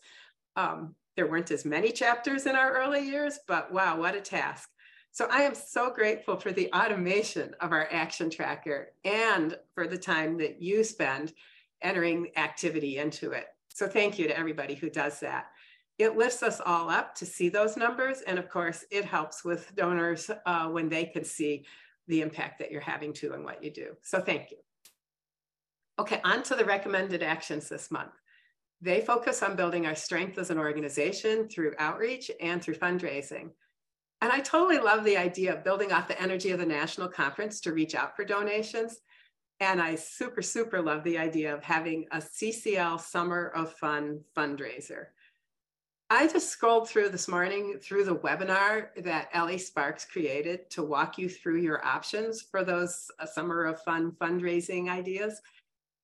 Um, 0.56 0.96
there 1.16 1.28
weren't 1.28 1.52
as 1.52 1.66
many 1.66 1.92
chapters 1.92 2.48
in 2.48 2.56
our 2.56 2.74
early 2.78 3.06
years, 3.06 3.40
but 3.48 3.72
wow, 3.72 4.00
what 4.00 4.16
a 4.16 4.22
task. 4.22 4.70
So 5.12 5.28
I 5.32 5.42
am 5.42 5.54
so 5.54 5.92
grateful 5.92 6.38
for 6.38 6.52
the 6.52 6.72
automation 6.74 7.56
of 7.60 7.72
our 7.72 7.88
action 7.92 8.30
tracker 8.30 8.94
and 9.06 9.58
for 9.74 9.88
the 9.88 9.98
time 9.98 10.38
that 10.38 10.62
you 10.62 10.84
spend 10.84 11.34
entering 11.84 12.32
activity 12.36 12.98
into 12.98 13.32
it. 13.32 13.46
So 13.78 13.88
thank 13.88 14.18
you 14.18 14.28
to 14.28 14.36
everybody 14.36 14.74
who 14.74 14.90
does 14.90 15.20
that. 15.20 15.52
It 16.00 16.18
lifts 16.18 16.42
us 16.42 16.60
all 16.66 16.90
up 16.90 17.14
to 17.14 17.28
see 17.28 17.48
those 17.48 17.78
numbers. 17.78 18.22
And 18.26 18.40
of 18.40 18.50
course, 18.50 18.84
it 18.90 19.06
helps 19.06 19.46
with 19.46 19.76
donors 19.76 20.32
uh, 20.48 20.68
when 20.70 20.90
they 20.90 21.06
can 21.06 21.24
see 21.24 21.64
the 22.08 22.22
impact 22.22 22.58
that 22.58 22.72
you're 22.72 22.82
having 22.82 23.14
to 23.14 23.34
and 23.34 23.44
what 23.44 23.64
you 23.64 23.70
do. 23.70 23.90
So 24.02 24.20
thank 24.20 24.50
you. 24.50 24.58
Okay, 26.00 26.20
on 26.24 26.42
to 26.44 26.56
the 26.56 26.66
recommended 26.66 27.22
actions 27.22 27.70
this 27.70 27.92
month. 27.92 28.14
They 28.82 29.00
focus 29.00 29.44
on 29.44 29.56
building 29.56 29.86
our 29.86 29.96
strength 29.96 30.40
as 30.40 30.50
an 30.50 30.58
organization 30.58 31.48
through 31.48 31.76
outreach 31.78 32.32
and 32.42 32.60
through 32.60 32.76
fundraising. 32.76 33.52
And 34.22 34.32
I 34.32 34.40
totally 34.40 34.80
love 34.80 35.04
the 35.04 35.18
idea 35.18 35.54
of 35.54 35.64
building 35.64 35.92
off 35.92 36.08
the 36.08 36.20
energy 36.20 36.50
of 36.50 36.58
the 36.58 36.66
national 36.66 37.10
conference 37.10 37.62
to 37.62 37.74
reach 37.74 37.94
out 37.94 38.16
for 38.16 38.26
donations. 38.26 39.02
And 39.60 39.82
I 39.82 39.96
super, 39.96 40.42
super 40.42 40.82
love 40.82 41.04
the 41.04 41.18
idea 41.18 41.54
of 41.54 41.64
having 41.64 42.06
a 42.12 42.18
CCL 42.18 43.02
Summer 43.02 43.52
of 43.56 43.74
Fun 43.74 44.22
fundraiser. 44.36 45.08
I 46.10 46.28
just 46.28 46.50
scrolled 46.50 46.88
through 46.88 47.10
this 47.10 47.28
morning 47.28 47.80
through 47.82 48.06
the 48.06 48.16
webinar 48.16 48.90
that 49.04 49.30
Ellie 49.34 49.58
Sparks 49.58 50.06
created 50.06 50.70
to 50.72 50.84
walk 50.84 51.18
you 51.18 51.28
through 51.28 51.60
your 51.60 51.84
options 51.86 52.42
for 52.42 52.64
those 52.64 53.12
uh, 53.20 53.26
Summer 53.26 53.66
of 53.66 53.82
Fun 53.82 54.12
fundraising 54.22 54.90
ideas 54.90 55.42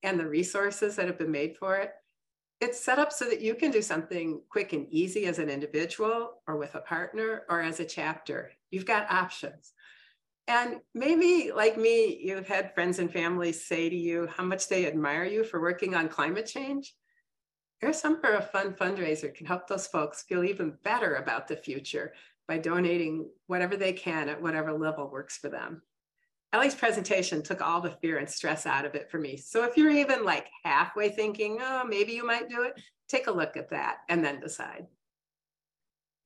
and 0.02 0.20
the 0.20 0.26
resources 0.26 0.96
that 0.96 1.06
have 1.06 1.18
been 1.18 1.30
made 1.30 1.56
for 1.56 1.76
it 1.76 1.92
it's 2.64 2.80
set 2.80 2.98
up 2.98 3.12
so 3.12 3.26
that 3.26 3.42
you 3.42 3.54
can 3.54 3.70
do 3.70 3.82
something 3.82 4.40
quick 4.48 4.72
and 4.72 4.86
easy 4.90 5.26
as 5.26 5.38
an 5.38 5.50
individual 5.50 6.40
or 6.46 6.56
with 6.56 6.74
a 6.74 6.80
partner 6.80 7.42
or 7.50 7.60
as 7.60 7.78
a 7.78 7.84
chapter. 7.84 8.52
You've 8.70 8.86
got 8.86 9.10
options. 9.10 9.73
And 10.46 10.80
maybe, 10.94 11.52
like 11.54 11.78
me, 11.78 12.20
you've 12.22 12.46
had 12.46 12.74
friends 12.74 12.98
and 12.98 13.10
family 13.10 13.52
say 13.52 13.88
to 13.88 13.96
you 13.96 14.28
how 14.36 14.44
much 14.44 14.68
they 14.68 14.86
admire 14.86 15.24
you 15.24 15.42
for 15.42 15.60
working 15.60 15.94
on 15.94 16.08
climate 16.08 16.46
change. 16.46 16.94
Here's 17.80 18.00
some 18.00 18.20
for 18.20 18.34
a 18.34 18.42
fun 18.42 18.74
fundraiser 18.74 19.34
can 19.34 19.46
help 19.46 19.66
those 19.66 19.86
folks 19.86 20.22
feel 20.22 20.44
even 20.44 20.76
better 20.84 21.16
about 21.16 21.48
the 21.48 21.56
future 21.56 22.12
by 22.46 22.58
donating 22.58 23.28
whatever 23.46 23.76
they 23.76 23.92
can 23.92 24.28
at 24.28 24.40
whatever 24.40 24.72
level 24.72 25.08
works 25.10 25.38
for 25.38 25.48
them. 25.48 25.82
Ellie's 26.52 26.74
presentation 26.74 27.42
took 27.42 27.60
all 27.60 27.80
the 27.80 27.90
fear 27.90 28.18
and 28.18 28.30
stress 28.30 28.64
out 28.64 28.84
of 28.84 28.94
it 28.94 29.10
for 29.10 29.18
me. 29.18 29.36
So 29.36 29.64
if 29.64 29.76
you're 29.76 29.90
even 29.90 30.24
like 30.24 30.46
halfway 30.62 31.08
thinking, 31.08 31.58
oh, 31.60 31.84
maybe 31.84 32.12
you 32.12 32.24
might 32.24 32.48
do 32.48 32.62
it, 32.62 32.80
take 33.08 33.26
a 33.26 33.32
look 33.32 33.56
at 33.56 33.70
that 33.70 33.98
and 34.08 34.24
then 34.24 34.40
decide. 34.40 34.86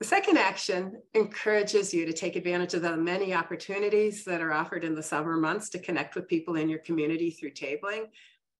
The 0.00 0.06
second 0.06 0.38
action 0.38 1.02
encourages 1.14 1.92
you 1.92 2.06
to 2.06 2.12
take 2.12 2.36
advantage 2.36 2.72
of 2.74 2.82
the 2.82 2.96
many 2.96 3.34
opportunities 3.34 4.24
that 4.26 4.40
are 4.40 4.52
offered 4.52 4.84
in 4.84 4.94
the 4.94 5.02
summer 5.02 5.36
months 5.36 5.68
to 5.70 5.80
connect 5.80 6.14
with 6.14 6.28
people 6.28 6.54
in 6.54 6.68
your 6.68 6.78
community 6.78 7.32
through 7.32 7.50
tabling. 7.50 8.04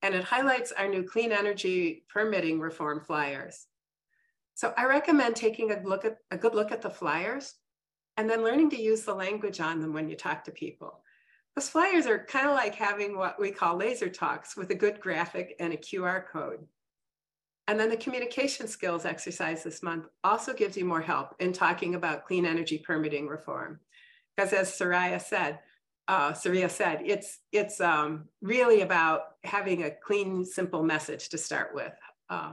And 0.02 0.16
it 0.16 0.24
highlights 0.24 0.72
our 0.72 0.88
new 0.88 1.04
clean 1.04 1.30
energy 1.30 2.04
permitting 2.08 2.58
reform 2.58 3.04
flyers. 3.04 3.66
So 4.54 4.74
I 4.76 4.86
recommend 4.86 5.36
taking 5.36 5.70
a 5.70 5.80
look 5.84 6.04
at 6.04 6.18
a 6.32 6.36
good 6.36 6.56
look 6.56 6.72
at 6.72 6.82
the 6.82 6.90
flyers 6.90 7.54
and 8.16 8.28
then 8.28 8.42
learning 8.42 8.70
to 8.70 8.82
use 8.82 9.02
the 9.02 9.14
language 9.14 9.60
on 9.60 9.80
them 9.80 9.92
when 9.92 10.08
you 10.08 10.16
talk 10.16 10.42
to 10.44 10.50
people. 10.50 11.04
Those 11.54 11.68
flyers 11.68 12.06
are 12.06 12.24
kind 12.24 12.48
of 12.48 12.54
like 12.54 12.74
having 12.74 13.16
what 13.16 13.40
we 13.40 13.52
call 13.52 13.76
laser 13.76 14.08
talks 14.08 14.56
with 14.56 14.70
a 14.70 14.74
good 14.74 15.00
graphic 15.00 15.54
and 15.60 15.72
a 15.72 15.76
QR 15.76 16.26
code. 16.26 16.66
And 17.68 17.78
then 17.78 17.90
the 17.90 17.96
communication 17.96 18.66
skills 18.66 19.04
exercise 19.04 19.62
this 19.62 19.82
month 19.82 20.06
also 20.24 20.54
gives 20.54 20.76
you 20.76 20.86
more 20.86 21.02
help 21.02 21.36
in 21.38 21.52
talking 21.52 21.94
about 21.94 22.26
clean 22.26 22.46
energy 22.46 22.78
permitting 22.78 23.28
reform. 23.28 23.78
Because 24.34 24.54
as 24.54 24.70
Soraya 24.70 25.20
said, 25.20 25.58
uh, 26.08 26.32
Sarahia 26.32 26.70
said, 26.70 27.02
it's, 27.04 27.40
it's 27.52 27.80
um, 27.82 28.24
really 28.40 28.80
about 28.80 29.34
having 29.44 29.84
a 29.84 29.90
clean, 29.90 30.46
simple 30.46 30.82
message 30.82 31.28
to 31.28 31.36
start 31.38 31.74
with. 31.74 31.92
Uh, 32.30 32.52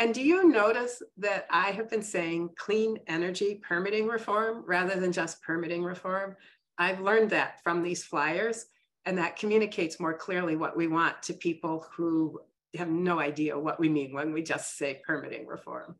and 0.00 0.12
do 0.12 0.20
you 0.20 0.50
notice 0.50 1.00
that 1.18 1.46
I 1.50 1.70
have 1.70 1.88
been 1.88 2.02
saying 2.02 2.50
clean 2.56 2.98
energy 3.06 3.62
permitting 3.66 4.08
reform 4.08 4.64
rather 4.66 4.98
than 4.98 5.12
just 5.12 5.40
permitting 5.42 5.84
reform? 5.84 6.34
I've 6.76 7.00
learned 7.00 7.30
that 7.30 7.62
from 7.62 7.84
these 7.84 8.02
flyers, 8.02 8.66
and 9.04 9.16
that 9.18 9.36
communicates 9.36 10.00
more 10.00 10.14
clearly 10.14 10.56
what 10.56 10.76
we 10.76 10.88
want 10.88 11.22
to 11.22 11.34
people 11.34 11.86
who 11.96 12.40
have 12.76 12.88
no 12.88 13.18
idea 13.18 13.58
what 13.58 13.80
we 13.80 13.88
mean 13.88 14.12
when 14.12 14.32
we 14.32 14.42
just 14.42 14.76
say 14.76 15.00
permitting 15.06 15.46
reform. 15.46 15.96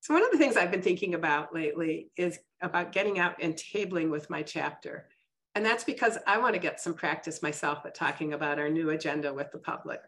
So 0.00 0.14
one 0.14 0.24
of 0.24 0.32
the 0.32 0.38
things 0.38 0.56
I've 0.56 0.72
been 0.72 0.82
thinking 0.82 1.14
about 1.14 1.54
lately 1.54 2.10
is 2.16 2.38
about 2.60 2.92
getting 2.92 3.18
out 3.18 3.36
and 3.40 3.54
tabling 3.54 4.10
with 4.10 4.30
my 4.30 4.42
chapter. 4.42 5.06
And 5.54 5.64
that's 5.64 5.84
because 5.84 6.18
I 6.26 6.38
want 6.38 6.54
to 6.54 6.60
get 6.60 6.80
some 6.80 6.94
practice 6.94 7.42
myself 7.42 7.86
at 7.86 7.94
talking 7.94 8.32
about 8.32 8.58
our 8.58 8.68
new 8.68 8.90
agenda 8.90 9.32
with 9.32 9.52
the 9.52 9.58
public. 9.58 10.00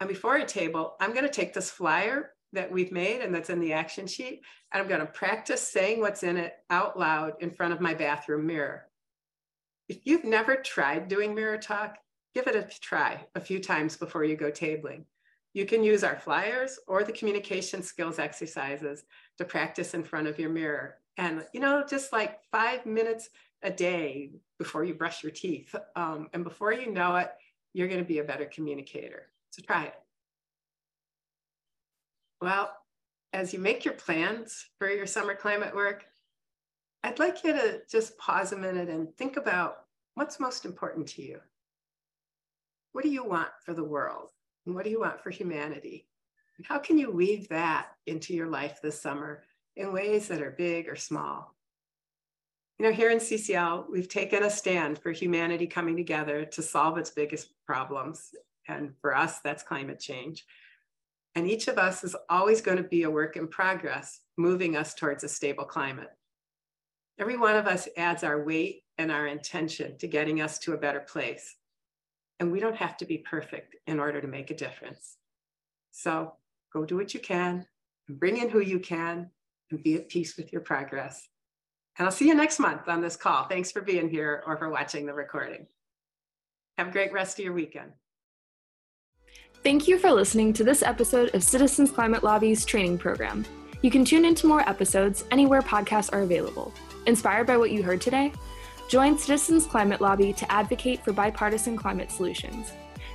And 0.00 0.08
before 0.08 0.36
I 0.36 0.44
table, 0.44 0.94
I'm 1.00 1.12
going 1.12 1.24
to 1.24 1.30
take 1.30 1.54
this 1.54 1.70
flyer 1.70 2.32
that 2.52 2.70
we've 2.70 2.92
made 2.92 3.20
and 3.20 3.34
that's 3.34 3.50
in 3.50 3.60
the 3.60 3.72
action 3.72 4.06
sheet. 4.06 4.42
And 4.72 4.82
I'm 4.82 4.88
going 4.88 5.00
to 5.00 5.06
practice 5.06 5.62
saying 5.62 6.00
what's 6.00 6.22
in 6.22 6.36
it 6.36 6.54
out 6.70 6.98
loud 6.98 7.34
in 7.40 7.50
front 7.50 7.72
of 7.72 7.80
my 7.80 7.94
bathroom 7.94 8.46
mirror. 8.46 8.86
If 9.88 10.00
you've 10.04 10.24
never 10.24 10.56
tried 10.56 11.08
doing 11.08 11.34
mirror 11.34 11.58
talk, 11.58 11.96
give 12.34 12.46
it 12.46 12.56
a 12.56 12.68
try 12.80 13.26
a 13.34 13.40
few 13.40 13.60
times 13.60 13.96
before 13.96 14.24
you 14.24 14.36
go 14.36 14.50
tabling. 14.50 15.04
You 15.54 15.64
can 15.64 15.82
use 15.82 16.04
our 16.04 16.16
flyers 16.16 16.78
or 16.86 17.02
the 17.02 17.12
communication 17.12 17.82
skills 17.82 18.18
exercises 18.18 19.04
to 19.38 19.44
practice 19.44 19.94
in 19.94 20.04
front 20.04 20.28
of 20.28 20.38
your 20.38 20.50
mirror. 20.50 20.98
And, 21.16 21.44
you 21.52 21.60
know, 21.60 21.84
just 21.88 22.12
like 22.12 22.38
five 22.52 22.86
minutes 22.86 23.30
a 23.62 23.70
day 23.70 24.30
before 24.58 24.84
you 24.84 24.94
brush 24.94 25.22
your 25.22 25.32
teeth. 25.32 25.74
Um, 25.96 26.28
and 26.32 26.44
before 26.44 26.72
you 26.72 26.92
know 26.92 27.16
it, 27.16 27.30
you're 27.72 27.88
going 27.88 28.00
to 28.00 28.06
be 28.06 28.18
a 28.18 28.24
better 28.24 28.44
communicator. 28.46 29.30
So 29.50 29.62
try 29.62 29.84
it. 29.84 29.94
Well, 32.40 32.72
as 33.32 33.52
you 33.52 33.58
make 33.58 33.84
your 33.84 33.94
plans 33.94 34.66
for 34.78 34.88
your 34.88 35.06
summer 35.06 35.34
climate 35.34 35.74
work, 35.74 36.04
I'd 37.02 37.18
like 37.18 37.42
you 37.44 37.52
to 37.52 37.80
just 37.90 38.16
pause 38.18 38.52
a 38.52 38.56
minute 38.56 38.88
and 38.88 39.14
think 39.16 39.36
about 39.36 39.84
what's 40.14 40.40
most 40.40 40.64
important 40.64 41.06
to 41.08 41.22
you. 41.22 41.40
What 42.98 43.04
do 43.04 43.10
you 43.10 43.22
want 43.22 43.50
for 43.64 43.74
the 43.74 43.84
world? 43.84 44.30
And 44.66 44.74
what 44.74 44.82
do 44.82 44.90
you 44.90 44.98
want 44.98 45.22
for 45.22 45.30
humanity? 45.30 46.08
And 46.56 46.66
how 46.66 46.80
can 46.80 46.98
you 46.98 47.12
weave 47.12 47.48
that 47.48 47.90
into 48.08 48.34
your 48.34 48.48
life 48.48 48.80
this 48.82 49.00
summer 49.00 49.44
in 49.76 49.92
ways 49.92 50.26
that 50.26 50.42
are 50.42 50.50
big 50.50 50.88
or 50.88 50.96
small? 50.96 51.54
You 52.76 52.86
know, 52.86 52.92
here 52.92 53.10
in 53.10 53.18
CCL, 53.18 53.84
we've 53.88 54.08
taken 54.08 54.42
a 54.42 54.50
stand 54.50 54.98
for 54.98 55.12
humanity 55.12 55.68
coming 55.68 55.96
together 55.96 56.44
to 56.46 56.60
solve 56.60 56.98
its 56.98 57.10
biggest 57.10 57.50
problems. 57.64 58.30
And 58.66 58.94
for 59.00 59.16
us, 59.16 59.38
that's 59.44 59.62
climate 59.62 60.00
change. 60.00 60.44
And 61.36 61.48
each 61.48 61.68
of 61.68 61.78
us 61.78 62.02
is 62.02 62.16
always 62.28 62.60
going 62.60 62.78
to 62.78 62.82
be 62.82 63.04
a 63.04 63.10
work 63.10 63.36
in 63.36 63.46
progress, 63.46 64.22
moving 64.36 64.74
us 64.74 64.92
towards 64.92 65.22
a 65.22 65.28
stable 65.28 65.66
climate. 65.66 66.10
Every 67.20 67.36
one 67.36 67.54
of 67.54 67.68
us 67.68 67.86
adds 67.96 68.24
our 68.24 68.42
weight 68.42 68.82
and 68.98 69.12
our 69.12 69.28
intention 69.28 69.96
to 69.98 70.08
getting 70.08 70.40
us 70.40 70.58
to 70.58 70.72
a 70.72 70.78
better 70.78 70.98
place. 70.98 71.54
And 72.40 72.52
we 72.52 72.60
don't 72.60 72.76
have 72.76 72.96
to 72.98 73.04
be 73.04 73.18
perfect 73.18 73.76
in 73.86 73.98
order 73.98 74.20
to 74.20 74.28
make 74.28 74.50
a 74.50 74.56
difference. 74.56 75.16
So 75.90 76.34
go 76.72 76.84
do 76.84 76.96
what 76.96 77.14
you 77.14 77.20
can, 77.20 77.66
bring 78.08 78.36
in 78.36 78.48
who 78.48 78.60
you 78.60 78.78
can, 78.78 79.30
and 79.70 79.82
be 79.82 79.96
at 79.96 80.08
peace 80.08 80.36
with 80.36 80.52
your 80.52 80.62
progress. 80.62 81.28
And 81.98 82.06
I'll 82.06 82.12
see 82.12 82.28
you 82.28 82.34
next 82.34 82.60
month 82.60 82.88
on 82.88 83.00
this 83.00 83.16
call. 83.16 83.48
Thanks 83.48 83.72
for 83.72 83.80
being 83.80 84.08
here 84.08 84.42
or 84.46 84.56
for 84.56 84.70
watching 84.70 85.04
the 85.04 85.12
recording. 85.12 85.66
Have 86.76 86.88
a 86.88 86.92
great 86.92 87.12
rest 87.12 87.38
of 87.38 87.44
your 87.44 87.54
weekend. 87.54 87.90
Thank 89.64 89.88
you 89.88 89.98
for 89.98 90.12
listening 90.12 90.52
to 90.52 90.64
this 90.64 90.84
episode 90.84 91.34
of 91.34 91.42
Citizens 91.42 91.90
Climate 91.90 92.22
Lobby's 92.22 92.64
training 92.64 92.98
program. 92.98 93.44
You 93.82 93.90
can 93.90 94.04
tune 94.04 94.24
into 94.24 94.46
more 94.46 94.60
episodes 94.68 95.24
anywhere 95.32 95.60
podcasts 95.60 96.12
are 96.12 96.22
available. 96.22 96.72
Inspired 97.06 97.48
by 97.48 97.56
what 97.56 97.72
you 97.72 97.82
heard 97.82 98.00
today? 98.00 98.32
Join 98.88 99.16
Citizens 99.18 99.66
Climate 99.66 100.00
Lobby 100.00 100.32
to 100.32 100.50
advocate 100.50 101.04
for 101.04 101.12
bipartisan 101.12 101.76
climate 101.76 102.10
solutions. 102.10 102.72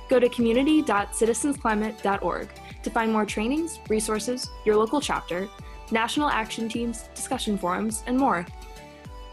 Go 0.08 0.20
to 0.20 0.28
community.citizensclimate.org 0.28 2.48
to 2.84 2.90
find 2.90 3.12
more 3.12 3.26
trainings, 3.26 3.80
resources, 3.88 4.48
your 4.64 4.76
local 4.76 5.00
chapter, 5.00 5.48
national 5.90 6.28
action 6.28 6.68
teams, 6.68 7.08
discussion 7.16 7.58
forums, 7.58 8.04
and 8.06 8.16
more. 8.16 8.46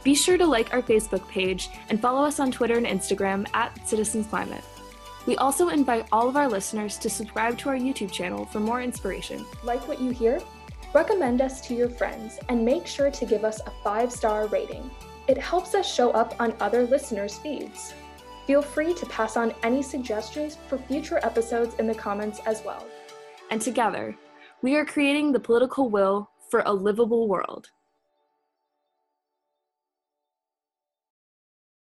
Be 0.03 0.15
sure 0.15 0.39
to 0.39 0.47
like 0.47 0.73
our 0.73 0.81
Facebook 0.81 1.27
page 1.27 1.69
and 1.89 2.01
follow 2.01 2.23
us 2.23 2.39
on 2.39 2.51
Twitter 2.51 2.75
and 2.75 2.87
Instagram 2.87 3.47
at 3.53 3.87
Citizens 3.87 4.25
Climate. 4.25 4.63
We 5.27 5.37
also 5.37 5.69
invite 5.69 6.07
all 6.11 6.27
of 6.27 6.37
our 6.37 6.47
listeners 6.47 6.97
to 6.97 7.07
subscribe 7.07 7.59
to 7.59 7.69
our 7.69 7.77
YouTube 7.77 8.11
channel 8.11 8.45
for 8.45 8.59
more 8.59 8.81
inspiration. 8.81 9.45
Like 9.63 9.87
what 9.87 10.01
you 10.01 10.09
hear? 10.09 10.41
Recommend 10.95 11.39
us 11.39 11.61
to 11.67 11.75
your 11.75 11.89
friends 11.89 12.39
and 12.49 12.65
make 12.65 12.87
sure 12.87 13.11
to 13.11 13.25
give 13.27 13.45
us 13.45 13.61
a 13.67 13.71
five 13.83 14.11
star 14.11 14.47
rating. 14.47 14.89
It 15.31 15.37
helps 15.37 15.75
us 15.75 15.89
show 15.89 16.11
up 16.11 16.35
on 16.41 16.53
other 16.59 16.83
listeners' 16.83 17.37
feeds. 17.37 17.93
Feel 18.45 18.61
free 18.61 18.93
to 18.95 19.05
pass 19.05 19.37
on 19.37 19.55
any 19.63 19.81
suggestions 19.81 20.57
for 20.67 20.77
future 20.77 21.21
episodes 21.23 21.73
in 21.75 21.87
the 21.87 21.95
comments 21.95 22.41
as 22.45 22.61
well. 22.65 22.85
And 23.49 23.61
together, 23.61 24.13
we 24.61 24.75
are 24.75 24.83
creating 24.83 25.31
the 25.31 25.39
political 25.39 25.89
will 25.89 26.29
for 26.49 26.63
a 26.65 26.73
livable 26.73 27.29
world. 27.29 27.69